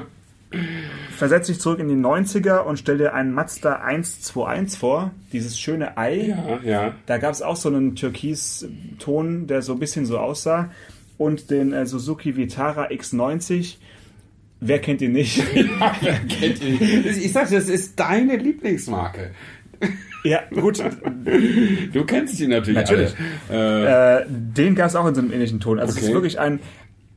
[1.18, 5.98] versetz dich zurück in die 90er und stell dir einen Mazda 121 vor, dieses schöne
[5.98, 6.28] Ei.
[6.30, 6.96] ja, ja.
[7.08, 10.72] Da gab es auch so einen Türkis-Ton, der so ein bisschen so aussah.
[11.20, 13.76] Und den äh, Suzuki Vitara X90.
[14.62, 15.42] Wer kennt ihn nicht?
[15.54, 19.32] Kennt ihr- Ich sag, das ist deine Lieblingsmarke.
[20.24, 20.84] ja, gut.
[21.94, 23.14] Du kennst die natürlich, Natürlich.
[23.50, 24.22] alle.
[24.22, 25.80] Äh, den gab es auch in so einem ähnlichen Ton.
[25.80, 26.08] Also es Okay.
[26.08, 26.60] ist wirklich ein,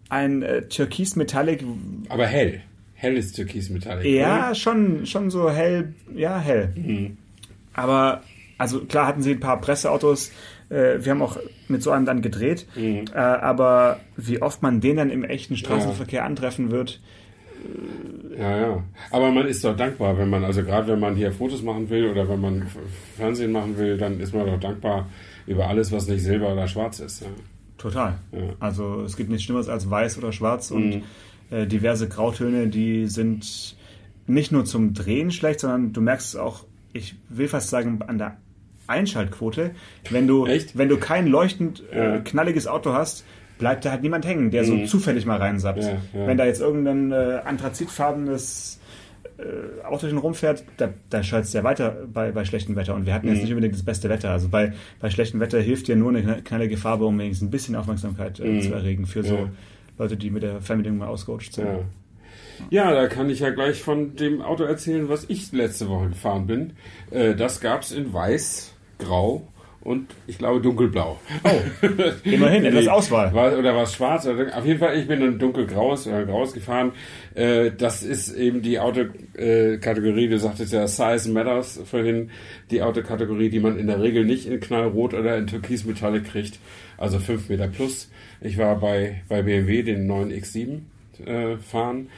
[0.08, 1.64] ein äh, Türkis-Metallic.
[2.08, 2.60] aber hell.
[2.94, 4.04] Hell ist Türkis Metallic.
[4.06, 5.94] Ja, schon, schon so hell.
[6.14, 6.72] Ja, hell.
[6.76, 7.16] Mhm.
[7.72, 8.22] Aber,
[8.58, 10.30] also klar hatten sie ein paar Presseautos.
[10.72, 11.36] Äh, wir haben auch
[11.68, 12.66] mit so einem dann gedreht.
[12.74, 13.04] Mhm.
[13.14, 17.00] Äh, aber wie oft man den dann im echten Straßenverkehr antreffen wird,
[18.36, 18.82] Ja, ja.
[19.10, 22.10] Aber man ist doch dankbar, wenn man, also gerade wenn man hier Fotos machen will
[22.10, 22.66] oder wenn man
[23.16, 25.08] Fernsehen machen will, dann ist man doch dankbar
[25.46, 27.22] über alles, was nicht silber oder schwarz ist.
[27.22, 27.28] Ja.
[27.78, 28.18] Total.
[28.32, 28.38] Ja.
[28.38, 28.50] Mhm.
[28.58, 31.02] Also es gibt nichts Schlimmeres als weiß oder schwarz und
[31.50, 33.76] äh, diverse Grautöne, die sind
[34.26, 38.18] nicht nur zum Drehen schlecht, sondern du merkst es auch, ich will fast sagen, an
[38.18, 38.36] der
[38.86, 39.70] Einschaltquote.
[40.10, 40.76] Wenn du, Echt?
[40.76, 43.24] wenn du kein leuchtend äh, knalliges Auto hast,
[43.58, 45.82] bleibt da halt niemand hängen, der so zufällig mal reinsappt.
[45.82, 45.88] Mhm.
[45.88, 46.26] Ja, ja.
[46.26, 48.80] Wenn da jetzt irgendein äh, anthrazitfarbenes
[49.38, 52.94] äh, Auto hin rumfährt, da, da schaltet es ja weiter bei, bei schlechtem Wetter.
[52.94, 53.42] Und wir hatten jetzt Mhm.
[53.42, 54.30] nicht unbedingt das beste Wetter.
[54.30, 57.50] Also bei, bei schlechtem Wetter hilft dir nur eine kna- knallige Farbe, um wenigstens ein
[57.50, 59.40] bisschen Aufmerksamkeit äh, zu erregen für so Mhm.
[59.42, 59.48] Ja.
[59.98, 61.68] Leute, die mit der Fernbedienung mal ausgerutscht sind.
[62.70, 62.90] Ja.
[62.92, 66.72] da kann ich ja gleich von dem Auto erzählen, was ich letzte Woche gefahren bin.
[67.10, 68.71] Äh, das gab's in weiß,
[69.02, 69.42] grau
[69.84, 71.18] und ich glaube dunkelblau.
[71.42, 71.88] Oh,
[72.24, 73.34] Immerhin, etwas Auswahl.
[73.34, 74.26] War, oder war es schwarz?
[74.26, 76.92] Oder, auf jeden Fall, ich bin in dunkelgraues oder graues gefahren.
[77.34, 82.30] Äh, das ist eben die Autokategorie, du sagtest ja Size Matters vorhin,
[82.70, 86.60] die Autokategorie, die man in der Regel nicht in knallrot oder in türkis Metallic kriegt,
[86.96, 88.08] also 5 Meter plus.
[88.40, 90.80] Ich war bei, bei BMW den neuen X7
[91.26, 92.08] äh, fahren.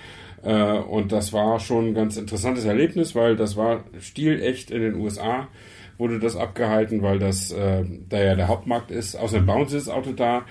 [0.43, 4.95] Äh, und das war schon ein ganz interessantes Erlebnis, weil das war stilecht in den
[4.97, 5.49] USA
[5.99, 9.17] wurde das abgehalten, weil das äh, da ja der Hauptmarkt ist.
[9.17, 10.45] Außerdem bauen sie das Auto da.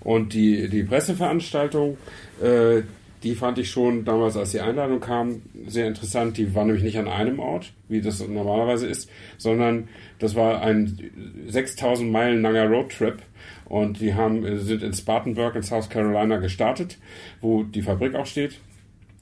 [0.00, 1.98] Und die, die Presseveranstaltung,
[2.42, 2.82] äh,
[3.22, 6.38] die fand ich schon damals, als die Einladung kam, sehr interessant.
[6.38, 11.10] Die war nämlich nicht an einem Ort, wie das normalerweise ist, sondern das war ein
[11.46, 13.18] 6000 Meilen langer Roadtrip.
[13.66, 16.98] Und die haben, äh, sind in Spartanburg in South Carolina gestartet,
[17.40, 18.58] wo die Fabrik auch steht.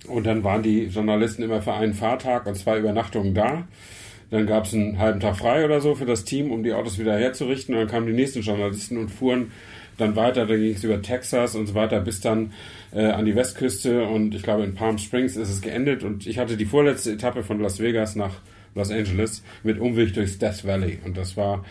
[0.06, 3.66] Und dann waren die Journalisten immer für einen Fahrtag und zwei Übernachtungen da.
[4.30, 6.98] Dann gab es einen halben Tag frei oder so für das Team, um die Autos
[6.98, 7.74] wieder herzurichten.
[7.74, 9.52] Und dann kamen die nächsten Journalisten und fuhren
[9.96, 10.46] dann weiter.
[10.46, 12.52] Dann ging es über Texas und so weiter bis dann
[12.92, 14.04] äh, an die Westküste.
[14.06, 16.04] Und ich glaube, in Palm Springs ist es geendet.
[16.04, 18.34] Und ich hatte die vorletzte Etappe von Las Vegas nach
[18.74, 20.98] Los Angeles mit Umweg durchs Death Valley.
[21.04, 21.64] Und das war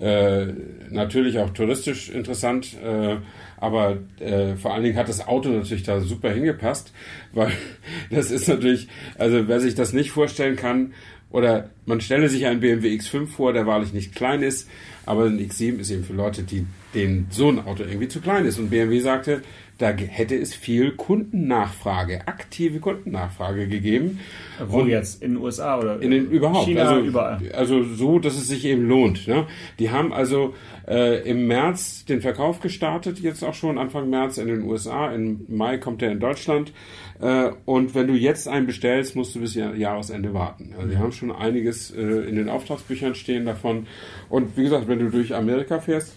[0.00, 0.46] äh,
[0.90, 3.16] natürlich auch touristisch interessant, äh,
[3.58, 6.92] aber äh, vor allen Dingen hat das Auto natürlich da super hingepasst,
[7.32, 7.52] weil
[8.10, 10.94] das ist natürlich, also wer sich das nicht vorstellen kann,
[11.34, 14.68] oder man stelle sich einen BMW X5 vor, der wahrlich nicht klein ist,
[15.04, 18.46] aber ein X7 ist eben für Leute, die denen so ein Auto irgendwie zu klein
[18.46, 18.60] ist.
[18.60, 19.42] Und BMW sagte,
[19.78, 24.20] da hätte es viel Kundennachfrage, aktive Kundennachfrage gegeben.
[24.66, 25.22] Wo Und- jetzt?
[25.22, 26.66] In den USA oder in den überhaupt.
[26.66, 27.40] China, also, überall.
[27.52, 29.26] also so, dass es sich eben lohnt.
[29.26, 29.46] Ne?
[29.78, 30.54] Die haben also
[30.86, 35.12] äh, im März den Verkauf gestartet, jetzt auch schon Anfang März in den USA.
[35.12, 36.72] Im Mai kommt er in Deutschland.
[37.20, 40.72] Äh, und wenn du jetzt einen bestellst, musst du bis Jahr- Jahresende warten.
[40.76, 43.86] Also die haben schon einiges äh, in den Auftragsbüchern stehen davon.
[44.28, 46.14] Und wie gesagt, wenn du durch Amerika fährst,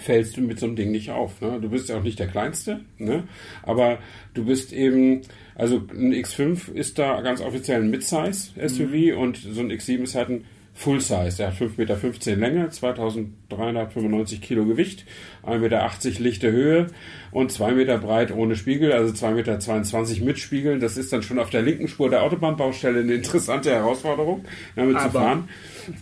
[0.00, 1.40] fällst du mit so einem Ding nicht auf.
[1.40, 1.58] Ne?
[1.60, 3.24] Du bist ja auch nicht der Kleinste, ne?
[3.62, 3.98] aber
[4.34, 5.22] du bist eben,
[5.54, 10.28] also ein X5 ist da ganz offiziell ein Midsize-SUV und so ein X7 ist halt
[10.30, 11.38] ein Full-Size.
[11.38, 15.06] Der hat 5,15 Meter Länge, 2395 Kilo Gewicht,
[15.46, 15.90] 1,80 Meter
[16.22, 16.86] lichte Höhe
[17.32, 20.80] und 2 Meter breit ohne Spiegel, also 2,22 Meter mit Spiegeln.
[20.80, 24.44] Das ist dann schon auf der linken Spur der Autobahnbaustelle eine interessante Herausforderung,
[24.76, 25.48] damit zu Aber- fahren.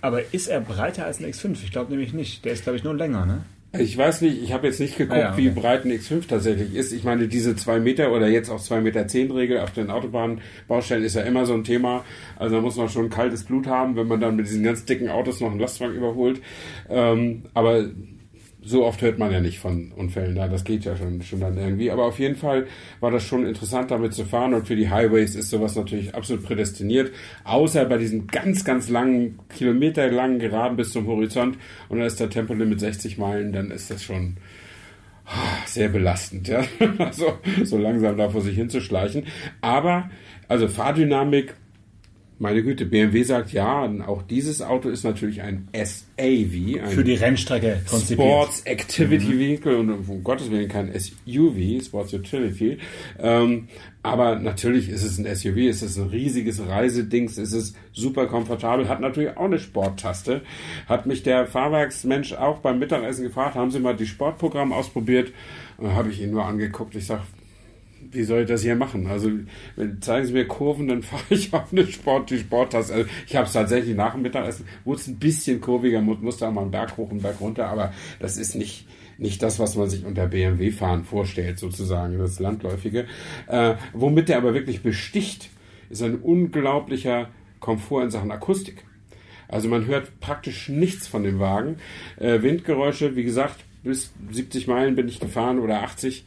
[0.01, 1.57] Aber ist er breiter als ein X5?
[1.63, 2.45] Ich glaube nämlich nicht.
[2.45, 3.45] Der ist, glaube ich, nur länger, ne?
[3.79, 5.45] Ich weiß nicht, ich habe jetzt nicht geguckt, ja, okay.
[5.45, 6.93] wie breit ein X5 tatsächlich ist.
[6.93, 11.05] Ich meine, diese 2 Meter oder jetzt auch 2 Meter 10 Regel auf den Autobahnbaustellen
[11.05, 12.05] ist ja immer so ein Thema.
[12.37, 15.09] Also da muss man schon kaltes Blut haben, wenn man dann mit diesen ganz dicken
[15.09, 16.41] Autos noch einen Lastwagen überholt.
[16.89, 17.87] Ähm, aber
[18.65, 20.49] so oft hört man ja nicht von Unfällen da.
[20.49, 21.91] Das geht ja schon, schon dann irgendwie.
[21.91, 22.67] Aber auf jeden Fall
[23.01, 24.55] war das schon interessant, damit zu fahren.
[24.55, 27.13] Und für die Highways ist sowas natürlich absolut prädestiniert.
[27.45, 31.59] Außer bei diesen ganz, ganz langen, kilometerlangen Geraden bis zum Horizont.
[31.89, 33.53] Und dann ist der Tempolimit 60 Meilen.
[33.53, 34.37] Dann ist das schon
[35.27, 36.65] ah, sehr belastend, ja.
[36.99, 39.27] Also, so langsam da vor sich hinzuschleichen.
[39.61, 40.11] Aber,
[40.49, 41.55] also Fahrdynamik
[42.39, 46.19] meine Güte, BMW sagt ja, auch dieses Auto ist natürlich ein SAV.
[46.19, 48.29] Ein Für die Rennstrecke konzipiert.
[48.29, 49.39] Sports Activity mhm.
[49.39, 52.79] Vehicle und um Gottes Willen kein SUV, Sports Utility.
[53.19, 53.69] Ähm,
[54.03, 58.89] aber natürlich ist es ein SUV, es ist ein riesiges Reisedings, es ist super komfortabel,
[58.89, 60.43] hat natürlich auch eine Sporttaste.
[60.87, 65.33] Hat mich der Fahrwerksmensch auch beim Mittagessen gefragt, haben Sie mal die Sportprogramm ausprobiert?
[65.77, 66.95] Und habe ich ihn nur angeguckt.
[66.95, 67.23] Ich sage,
[68.15, 69.07] wie soll ich das hier machen?
[69.07, 69.31] Also
[70.01, 72.95] zeigen Sie mir Kurven, dann fahre ich auf eine Sport, die Sporttasse.
[72.95, 76.53] Also, ich habe es tatsächlich nach dem Mittagessen, wurde es ein bisschen kurviger, musste auch
[76.53, 78.87] mal einen Berg hoch und Berg runter, aber das ist nicht,
[79.19, 83.07] nicht das, was man sich unter BMW-Fahren vorstellt, sozusagen, das Landläufige.
[83.47, 85.51] Äh, womit der aber wirklich besticht,
[85.91, 87.29] ist ein unglaublicher
[87.61, 88.85] Komfort in Sachen Akustik.
[89.49, 91.77] Also man hört praktisch nichts von dem Wagen.
[92.19, 96.25] Äh, Windgeräusche, wie gesagt, bis 70 Meilen bin ich gefahren oder 80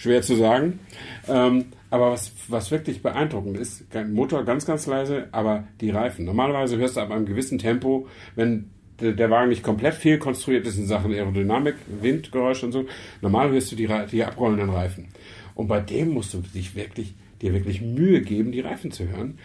[0.00, 0.80] schwer zu sagen.
[1.28, 6.24] Ähm, aber was, was wirklich beeindruckend ist, Motor ganz, ganz leise, aber die Reifen.
[6.24, 10.86] Normalerweise hörst du ab einem gewissen Tempo, wenn der Wagen nicht komplett fehlkonstruiert ist in
[10.86, 12.86] Sachen Aerodynamik, Windgeräusch und so,
[13.22, 15.08] normal hörst du die, die abrollenden Reifen.
[15.54, 19.38] Und bei dem musst du dich wirklich, dir wirklich Mühe geben, die Reifen zu hören.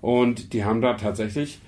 [0.00, 1.60] Und die haben da tatsächlich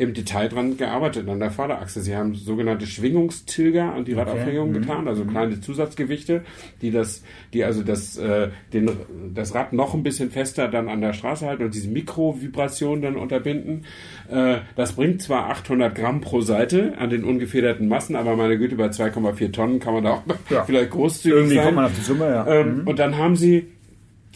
[0.00, 2.00] im Detail dran gearbeitet an der Vorderachse.
[2.00, 4.22] Sie haben sogenannte Schwingungstilger an die okay.
[4.22, 4.74] Radaufhängung mhm.
[4.74, 6.42] getan, also kleine Zusatzgewichte,
[6.80, 8.90] die das, die also das, äh, den,
[9.34, 13.16] das Rad noch ein bisschen fester dann an der Straße halten und diese Mikrovibration dann
[13.16, 13.84] unterbinden.
[14.30, 18.76] Äh, das bringt zwar 800 Gramm pro Seite an den ungefederten Massen, aber meine Güte,
[18.76, 20.64] bei 2,4 Tonnen kann man da auch ja.
[20.66, 21.64] vielleicht großzügig Irgendwie sein.
[21.64, 22.46] kommt man auf die Summe, ja.
[22.46, 22.88] Ähm, mhm.
[22.88, 23.66] Und dann haben sie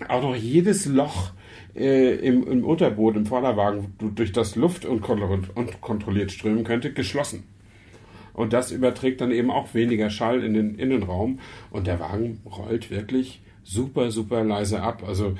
[0.09, 1.33] auch noch jedes Loch
[1.76, 7.44] äh, im, im Unterboot, im Vorderwagen, durch das Luft unkontrolliert strömen könnte, geschlossen.
[8.32, 11.38] Und das überträgt dann eben auch weniger Schall in den Innenraum.
[11.70, 15.04] Und der Wagen rollt wirklich super, super leise ab.
[15.06, 15.34] Also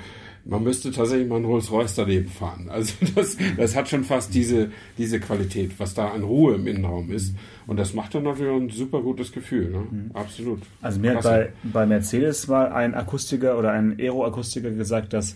[0.45, 2.69] man müsste tatsächlich mal einen Rolls-Royce daneben fahren.
[2.75, 7.11] Also das, das hat schon fast diese, diese Qualität, was da an Ruhe im Innenraum
[7.11, 7.35] ist.
[7.67, 9.71] Und das macht dann natürlich ein super gutes Gefühl.
[9.71, 9.85] Ne?
[9.89, 10.11] Mhm.
[10.13, 10.61] Absolut.
[10.81, 15.35] Also mir hat bei, bei Mercedes mal ein Akustiker oder ein Aeroakustiker gesagt, dass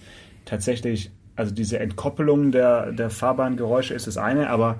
[0.50, 4.80] tatsächlich, also diese Entkoppelung der, der Fahrbahngeräusche ist das eine, aber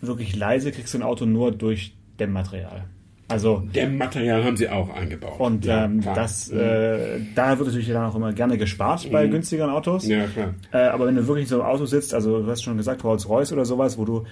[0.00, 2.84] wirklich leise kriegst du ein Auto nur durch Dämmmaterial.
[3.28, 5.40] Also Dämmmaterial haben sie auch eingebaut.
[5.40, 6.60] Und ja, ähm, das, mhm.
[6.60, 9.32] äh, da wird natürlich dann auch immer gerne gespart bei mhm.
[9.32, 10.06] günstigeren Autos.
[10.06, 10.54] Ja, klar.
[10.72, 13.02] Äh, aber wenn du wirklich in so einem Auto sitzt, also du hast schon gesagt,
[13.02, 14.24] Rolls-Royce oder sowas, wo du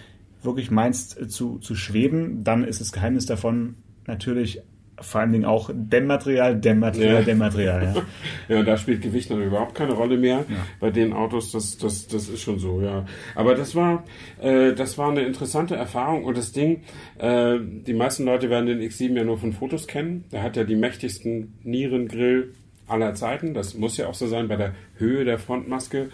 [0.42, 3.74] wirklich meinst äh, zu, zu schweben, dann ist das Geheimnis davon
[4.06, 4.62] natürlich
[5.00, 7.22] vor allen Dingen auch Dämmmaterial, Dämmmaterial, ja.
[7.22, 7.94] Dämmmaterial.
[7.94, 8.02] Ja.
[8.48, 10.44] ja, und da spielt Gewicht dann überhaupt keine Rolle mehr.
[10.48, 10.66] Ja.
[10.80, 13.04] Bei den Autos, das, das, das ist schon so, ja.
[13.34, 14.04] Aber das war,
[14.40, 16.82] äh, das war eine interessante Erfahrung und das Ding,
[17.18, 20.24] äh, die meisten Leute werden den X7 ja nur von Fotos kennen.
[20.32, 22.54] Der hat ja die mächtigsten Nierengrill
[22.86, 23.54] aller Zeiten.
[23.54, 26.10] Das muss ja auch so sein bei der Höhe der Frontmaske.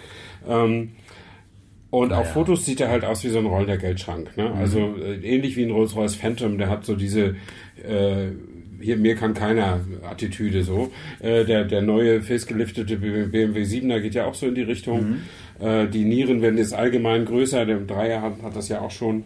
[0.48, 0.92] Ähm,
[1.90, 2.20] und naja.
[2.20, 4.36] auf Fotos sieht er halt aus wie so ein rollender Geldschrank.
[4.36, 4.48] Ne?
[4.48, 4.54] Mhm.
[4.54, 7.36] Also äh, ähnlich wie ein Rolls-Royce Phantom, der hat so diese
[7.84, 8.28] äh,
[8.80, 10.90] hier mir kann keiner Attitüde so.
[11.20, 15.20] Äh, der, der neue faceliftete BMW 7er geht ja auch so in die Richtung.
[15.58, 15.66] Mhm.
[15.66, 17.66] Äh, die Nieren werden jetzt allgemein größer.
[17.66, 19.24] Der Dreier hat, hat das ja auch schon.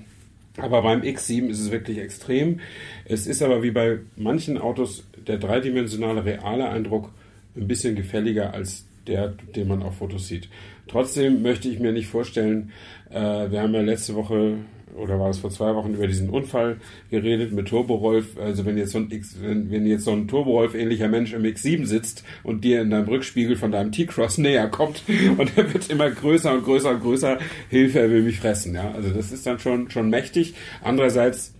[0.57, 2.61] Aber beim X7 ist es wirklich extrem.
[3.05, 7.11] Es ist aber wie bei manchen Autos der dreidimensionale reale Eindruck
[7.57, 10.49] ein bisschen gefälliger als der, den man auf Fotos sieht.
[10.87, 12.73] Trotzdem möchte ich mir nicht vorstellen,
[13.11, 14.59] äh, wir haben ja letzte Woche
[14.95, 16.77] oder war es vor zwei Wochen über diesen Unfall
[17.11, 18.39] geredet mit Turbo-Rolf.
[18.39, 21.43] Also wenn jetzt so ein X, wenn, wenn jetzt so ein Turbo-Rolf ähnlicher Mensch im
[21.43, 25.03] X7 sitzt und dir in deinem Rückspiegel von deinem T-Cross näher kommt
[25.39, 28.75] und er wird immer größer und größer und größer, Hilfe, er will mich fressen.
[28.75, 30.55] Ja, also das ist dann schon schon mächtig.
[30.83, 31.55] Andererseits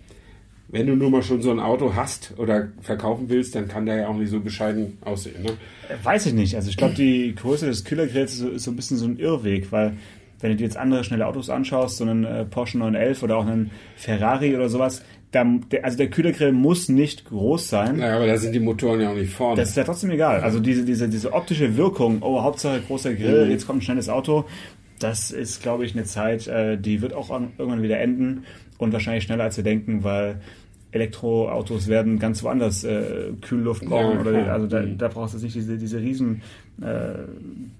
[0.67, 3.95] wenn du nur mal schon so ein Auto hast oder verkaufen willst, dann kann der
[3.95, 5.43] ja auch nicht so bescheiden aussehen.
[5.43, 5.51] Ne?
[6.03, 6.55] Weiß ich nicht.
[6.55, 9.95] Also ich glaube, die Größe des Killergeräts ist so ein bisschen so ein Irrweg, weil
[10.39, 13.45] wenn du dir jetzt andere schnelle Autos anschaust, so einen äh, Porsche 911 oder auch
[13.45, 17.97] einen Ferrari oder sowas, da, der, also der Kühlergrill muss nicht groß sein.
[17.97, 19.57] Naja, aber da sind die Motoren ja auch nicht vorne.
[19.59, 20.39] Das ist ja trotzdem egal.
[20.41, 23.51] Also diese, diese, diese optische Wirkung, oh, Hauptsache großer Grill, mhm.
[23.51, 24.45] jetzt kommt ein schnelles Auto,
[24.99, 28.45] das ist, glaube ich, eine Zeit, äh, die wird auch irgendwann wieder enden
[28.77, 30.39] und wahrscheinlich schneller als wir denken, weil
[30.95, 34.15] Elektroautos werden ganz woanders äh, Kühlluft brauchen.
[34.15, 34.97] Ja, oder, also da, Mhm.
[34.97, 36.41] da brauchst du nicht diese, diese riesen
[36.81, 37.25] äh,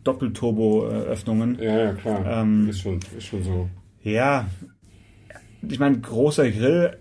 [0.04, 1.58] Doppelturbo-Öffnungen.
[1.62, 2.42] Ja, ja, klar.
[2.42, 3.70] Ähm, ist, schon, ist schon so.
[4.04, 4.48] Ja,
[5.68, 6.98] ich meine, großer Grill,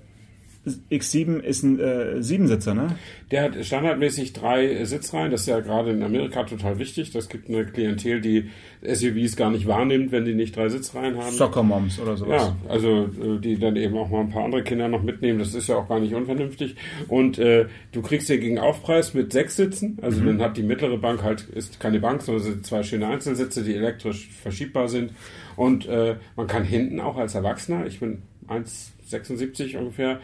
[0.91, 2.97] X7 ist ein äh, Siebensitzer, ne?
[3.31, 5.31] Der hat standardmäßig drei äh, Sitzreihen.
[5.31, 7.11] Das ist ja gerade in Amerika total wichtig.
[7.11, 8.51] Das gibt eine Klientel, die
[8.83, 11.33] SUVs gar nicht wahrnimmt, wenn die nicht drei Sitzreihen haben.
[11.33, 12.43] Soccer-Moms oder sowas.
[12.43, 15.55] Ja, also äh, die dann eben auch mal ein paar andere Kinder noch mitnehmen, das
[15.55, 16.77] ist ja auch gar nicht unvernünftig.
[17.09, 20.97] Und äh, du kriegst den gegen Aufpreis mit sechs Sitzen, also dann hat die mittlere
[20.97, 25.13] Bank halt, ist keine Bank, sondern sind zwei schöne Einzelsitze, die elektrisch verschiebbar sind.
[25.57, 30.21] Und äh, man kann hinten auch als Erwachsener, ich bin 1,76 ungefähr,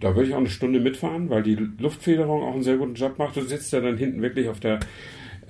[0.00, 3.18] da würde ich auch eine Stunde mitfahren, weil die Luftfederung auch einen sehr guten Job
[3.18, 3.36] macht.
[3.36, 4.78] Du sitzt ja dann hinten wirklich auf der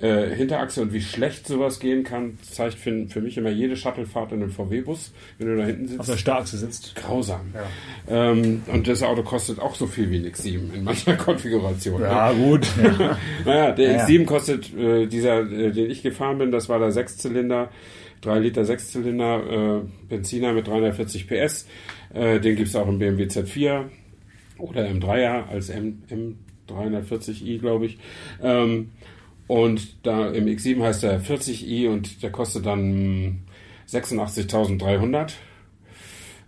[0.01, 4.31] äh, Hinterachse und wie schlecht sowas gehen kann, zeigt für, für mich immer jede Shuttlefahrt
[4.31, 5.99] in einem VW-Bus, wenn du da hinten sitzt.
[5.99, 6.95] Auf der Starkse sitzt.
[6.95, 7.41] Grausam.
[8.09, 12.01] Ähm, und das Auto kostet auch so viel wie ein X7 in mancher Konfiguration.
[12.01, 12.65] Ja, gut.
[12.99, 13.17] Ja.
[13.45, 14.05] Naja, der Ja.
[14.05, 17.69] X7 kostet, äh, dieser, äh, den ich gefahren bin, das war der Sechszylinder,
[18.21, 21.67] 3 Liter Sechszylinder, äh, Benziner mit 340 PS.
[22.13, 23.85] Äh, den gibt's auch im BMW Z4
[24.59, 26.03] oder im 3er als M,
[26.69, 27.97] M340i, glaube ich.
[28.41, 28.91] Ähm,
[29.47, 33.39] und da im X7 heißt er 40i und der kostet dann
[33.89, 35.31] 86.300.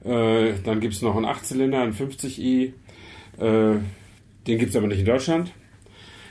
[0.04, 2.74] Äh, dann gibt's noch einen 8-Zylinder, einen 50i.
[3.40, 3.80] Äh,
[4.48, 5.52] den gibt's aber nicht in Deutschland.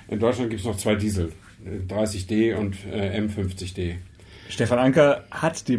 [0.09, 1.33] In Deutschland gibt's noch zwei Diesel,
[1.65, 3.97] äh, 30D und äh, M50D.
[4.49, 5.77] Stefan Anker hat die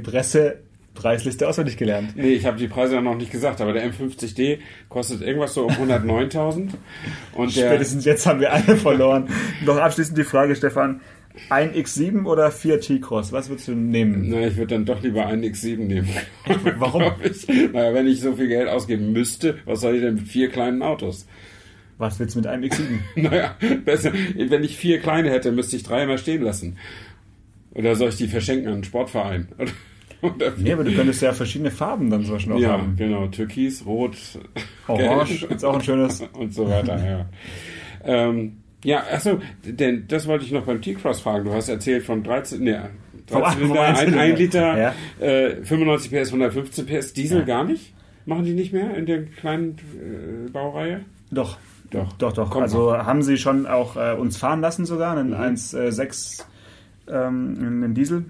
[0.94, 2.16] Pressepreisliste auswendig gelernt.
[2.16, 5.66] Nee, ich habe die Preise ja noch nicht gesagt, aber der M50D kostet irgendwas so
[5.66, 6.70] um 109.000
[7.34, 9.30] und der Spätestens jetzt haben wir alle verloren.
[9.66, 11.02] Noch abschließend die Frage, Stefan.
[11.50, 13.32] Ein X7 oder vier T-Cross?
[13.32, 14.28] Was würdest du nehmen?
[14.28, 16.10] na, ich würde dann doch lieber einen X7 nehmen.
[16.78, 17.04] Warum?
[17.24, 17.48] Ich.
[17.48, 20.82] Naja, wenn ich so viel Geld ausgeben müsste, was soll ich denn mit vier kleinen
[20.82, 21.26] Autos?
[21.98, 23.00] Was willst du mit einem X7?
[23.16, 26.78] Naja, besser, wenn ich vier kleine hätte, müsste ich drei immer stehen lassen.
[27.74, 29.48] Oder soll ich die verschenken an einen Sportverein?
[30.36, 32.96] Oder Nee, aber du könntest ja verschiedene Farben dann zum Beispiel auch ja, haben.
[32.96, 33.28] genau.
[33.28, 34.16] Türkis, Rot,
[34.88, 36.22] Orange ist auch ein schönes.
[36.34, 37.26] und so weiter, ja.
[38.04, 41.46] Ähm, ja, achso, denn das wollte ich noch beim T-Cross fragen.
[41.46, 42.78] Du hast erzählt von 13, nee,
[43.28, 44.20] Vom 13 Liter, vom ein, Einzylinder.
[44.22, 45.26] ein Liter, Ja.
[45.26, 47.46] äh, 95 PS, 115 PS, Diesel Ja.
[47.46, 47.94] gar nicht?
[48.26, 51.02] Machen die nicht mehr in der kleinen äh, Baureihe?
[51.32, 51.58] Doch.
[51.92, 52.14] Doch.
[52.14, 52.50] Doch, doch.
[52.52, 55.36] Kommt also haben sie schon auch äh, uns fahren lassen sogar, einen Mhm.
[55.36, 56.46] 1.6
[57.10, 58.26] ähm, einen Diesel.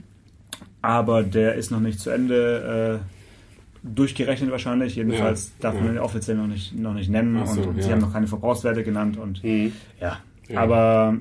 [0.82, 4.96] Aber der ist noch nicht zu Ende äh, durchgerechnet wahrscheinlich.
[4.96, 5.92] Jedenfalls Ja, darf man ja.
[5.94, 7.46] den offiziell noch nicht, noch nicht nennen.
[7.46, 7.84] So, und ja.
[7.84, 9.18] sie haben noch keine Verbrauchswerte genannt.
[9.18, 9.72] Und Mhm.
[10.00, 10.18] ja.
[10.56, 11.16] Aber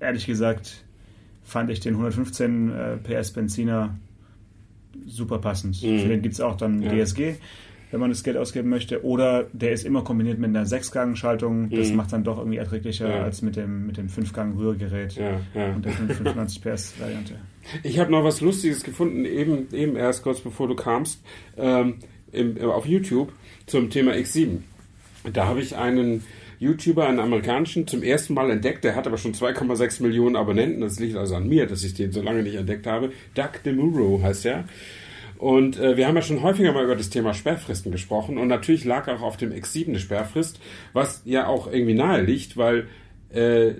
[0.00, 0.84] ehrlich gesagt
[1.42, 3.96] fand ich den 115 äh, PS Benziner
[5.06, 5.82] super passend.
[5.82, 5.98] Mhm.
[6.00, 6.80] Für den gibt es auch dann.
[6.82, 7.34] DSG,
[7.90, 9.04] wenn man das Geld ausgeben möchte.
[9.04, 11.70] Oder der ist immer kombiniert mit einer Sechsgang-Schaltung.
[11.70, 11.96] Das Mhm.
[11.96, 13.22] macht dann doch irgendwie erträglicher Ja.
[13.24, 15.74] als mit dem, mit dem Fünfgang-Rührgerät Ja, ja.
[15.74, 17.34] und der 95 PS-Variante.
[17.82, 21.22] Ich habe noch was Lustiges gefunden, eben, eben erst kurz bevor du kamst,
[21.56, 21.96] ähm,
[22.32, 23.32] im, äh, auf YouTube
[23.66, 24.58] zum Thema X7.
[25.32, 26.24] Da habe ich einen
[26.58, 28.84] YouTuber, einen amerikanischen, zum ersten Mal entdeckt.
[28.84, 30.82] Der hat aber schon 2,6 Millionen Abonnenten.
[30.82, 33.12] Das liegt also an mir, dass ich den so lange nicht entdeckt habe.
[33.34, 34.64] Doug DeMuro heißt er.
[35.38, 38.36] Und äh, wir haben ja schon häufiger mal über das Thema Sperrfristen gesprochen.
[38.36, 40.60] Und natürlich lag auch auf dem X7 eine Sperrfrist,
[40.92, 42.88] was ja auch irgendwie nahe liegt, weil
[43.30, 43.76] äh,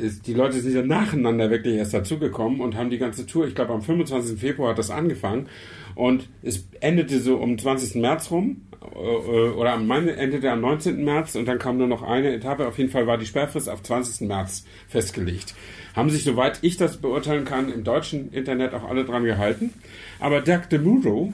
[0.00, 3.54] es- die Leute sind ja nacheinander wirklich erst dazugekommen und haben die ganze Tour, ich
[3.54, 4.38] glaube am 25.
[4.38, 5.48] Februar hat das angefangen
[5.94, 8.00] und es endete so um 20.
[8.00, 8.62] März rum
[8.94, 11.04] äh, äh, oder am endete am 19.
[11.04, 12.66] März und dann kam nur noch eine Etappe.
[12.66, 14.26] Auf jeden Fall war die Sperrfrist auf 20.
[14.28, 15.54] März festgelegt.
[15.94, 19.72] Haben sich, soweit ich das beurteilen kann, im deutschen Internet auch alle dran gehalten.
[20.18, 21.32] Aber Doug DeMuro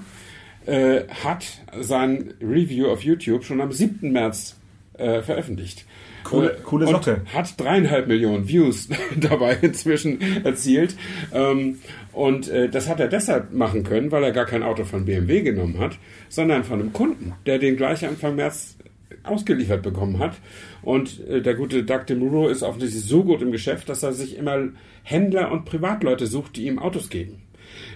[0.67, 1.47] äh, hat
[1.81, 4.13] sein Review auf YouTube schon am 7.
[4.13, 4.57] März
[4.99, 5.87] äh, veröffentlicht.
[6.25, 7.23] Coole- coole Socke.
[7.33, 10.97] Hat dreieinhalb Millionen Views dabei inzwischen erzielt.
[11.33, 11.79] Ähm,
[12.13, 15.43] und äh, das hat er deshalb machen können, weil er gar kein Auto von BMW
[15.43, 18.77] genommen hat, sondern von einem Kunden, der den gleich Anfang März
[19.23, 20.37] ausgeliefert bekommen hat.
[20.83, 24.37] Und äh, der gute Doug DeMuro ist offensichtlich so gut im Geschäft, dass er sich
[24.37, 24.69] immer
[25.03, 27.43] Händler und Privatleute sucht, die ihm Autos geben.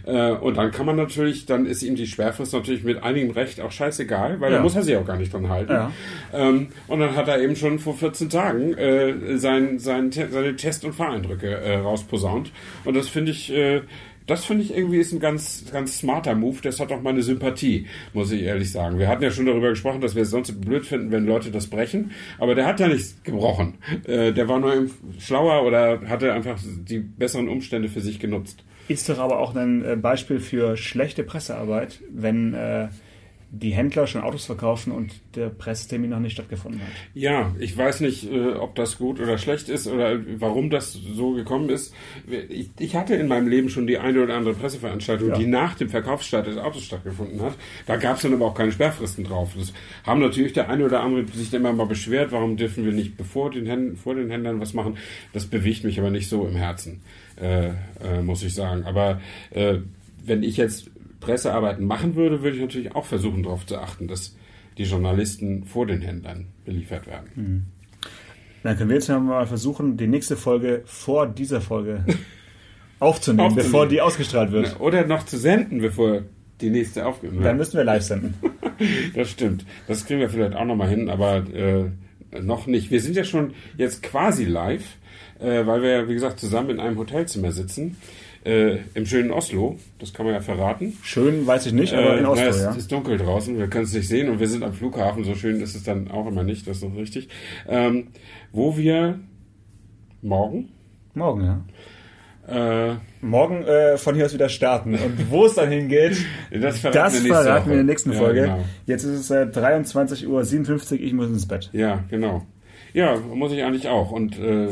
[0.06, 3.60] Äh, und dann kann man natürlich, dann ist ihm die Sperrfrist natürlich mit einigem Recht
[3.60, 4.58] auch scheißegal, weil Ja.
[4.58, 5.72] da muss er sich auch gar nicht dran halten.
[5.72, 5.90] Ja.
[6.32, 10.84] Ähm, und dann hat er eben schon vor 14 Tagen äh, sein, sein, seine Test-
[10.84, 12.52] und Fahreindrücke äh, rausposaunt.
[12.84, 13.82] Und das finde ich, äh,
[14.26, 16.56] das finde ich irgendwie ist ein ganz, ganz smarter Move.
[16.62, 18.98] Das hat auch meine Sympathie, muss ich ehrlich sagen.
[18.98, 21.66] Wir hatten ja schon darüber gesprochen, dass wir es sonst blöd finden, wenn Leute das
[21.66, 22.12] brechen.
[22.38, 23.74] Aber der hat ja nichts gebrochen.
[24.06, 28.64] Äh, der war nur eben schlauer oder hatte einfach die besseren Umstände für sich genutzt.
[28.88, 32.88] Ist doch aber auch ein äh, Beispiel für schlechte Pressearbeit, wenn äh,
[33.60, 36.88] die Händler schon Autos verkaufen und der Pressetermin noch nicht stattgefunden hat.
[37.14, 41.32] Ja, ich weiß nicht, äh, ob das gut oder schlecht ist oder warum das so
[41.32, 41.94] gekommen ist.
[42.48, 45.38] Ich, ich hatte in meinem Leben schon die eine oder andere Presseveranstaltung, ja.
[45.38, 47.54] die nach dem Verkaufsstart des Autos stattgefunden hat.
[47.86, 49.52] Da gab es dann aber auch keine Sperrfristen drauf.
[49.56, 49.72] Das
[50.04, 53.16] haben natürlich der eine oder andere sich dann immer mal beschwert, warum dürfen wir nicht
[53.16, 54.96] bevor den Händlern, vor den Händlern was machen.
[55.32, 57.02] Das bewegt mich aber nicht so im Herzen,
[57.40, 58.84] äh, äh, muss ich sagen.
[58.84, 59.20] Aber
[59.50, 59.78] äh,
[60.24, 64.36] wenn ich jetzt Pressearbeiten machen würde, würde ich natürlich auch versuchen, darauf zu achten, dass
[64.78, 67.28] die Journalisten vor den Händlern beliefert werden.
[67.34, 67.62] Mhm.
[68.62, 72.04] Dann können wir jetzt mal versuchen, die nächste Folge vor dieser Folge
[72.98, 74.80] aufzunehmen, aufzunehmen, bevor die ausgestrahlt wird.
[74.80, 76.22] Oder noch zu senden, bevor
[76.60, 77.46] die nächste aufgenommen wird.
[77.46, 78.34] Dann müssen wir live senden.
[79.14, 79.66] das stimmt.
[79.86, 81.90] Das kriegen wir vielleicht auch nochmal hin, aber äh,
[82.42, 82.90] noch nicht.
[82.90, 84.84] Wir sind ja schon jetzt quasi live,
[85.40, 87.96] äh, weil wir, wie gesagt, zusammen in einem Hotelzimmer sitzen
[88.44, 89.78] äh, im schönen Oslo.
[89.98, 90.96] Das kann man ja verraten.
[91.02, 92.74] Schön weiß ich nicht, aber in äh, Oslo, na, es ja.
[92.74, 95.24] ist dunkel draußen, wir können es nicht sehen und wir sind am Flughafen.
[95.24, 97.28] So schön ist es dann auch immer nicht, das ist noch richtig.
[97.68, 98.08] Ähm,
[98.52, 99.18] wo wir
[100.22, 100.70] morgen?
[101.14, 101.64] Morgen, ja.
[102.46, 104.94] Äh, Morgen äh, von hier aus wieder starten.
[104.94, 106.18] Und wo es dann hingeht,
[106.50, 108.40] das verraten, das wir, verraten wir in der nächsten Folge.
[108.40, 108.64] Ja, genau.
[108.86, 111.70] Jetzt ist es äh, 23.57 Uhr, ich muss ins Bett.
[111.72, 112.42] Ja, genau.
[112.92, 114.10] Ja, muss ich eigentlich auch.
[114.10, 114.68] Und äh,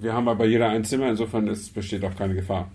[0.00, 2.70] wir haben aber jeder ein Zimmer, insofern es besteht auch keine Gefahr.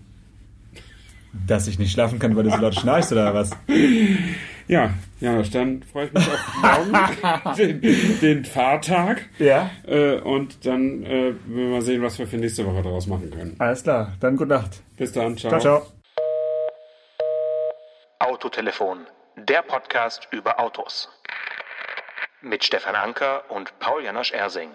[1.46, 3.50] Dass ich nicht schlafen kann, weil du so laut schnarchst oder was?
[4.68, 4.90] Ja,
[5.20, 9.26] ja, dann freue ich mich auf morgen, den, den, Fahrtag.
[9.38, 9.70] Ja.
[9.86, 13.30] Äh, und dann äh, werden wir mal sehen, was wir für nächste Woche daraus machen
[13.30, 13.54] können.
[13.58, 14.82] Alles klar, dann gute Nacht.
[14.96, 15.58] Bis dann, ciao.
[15.58, 15.86] Ciao, ciao.
[18.18, 19.06] Autotelefon,
[19.36, 21.08] der Podcast über Autos.
[22.42, 24.70] Mit Stefan Anker und Paul Janosch Ersing.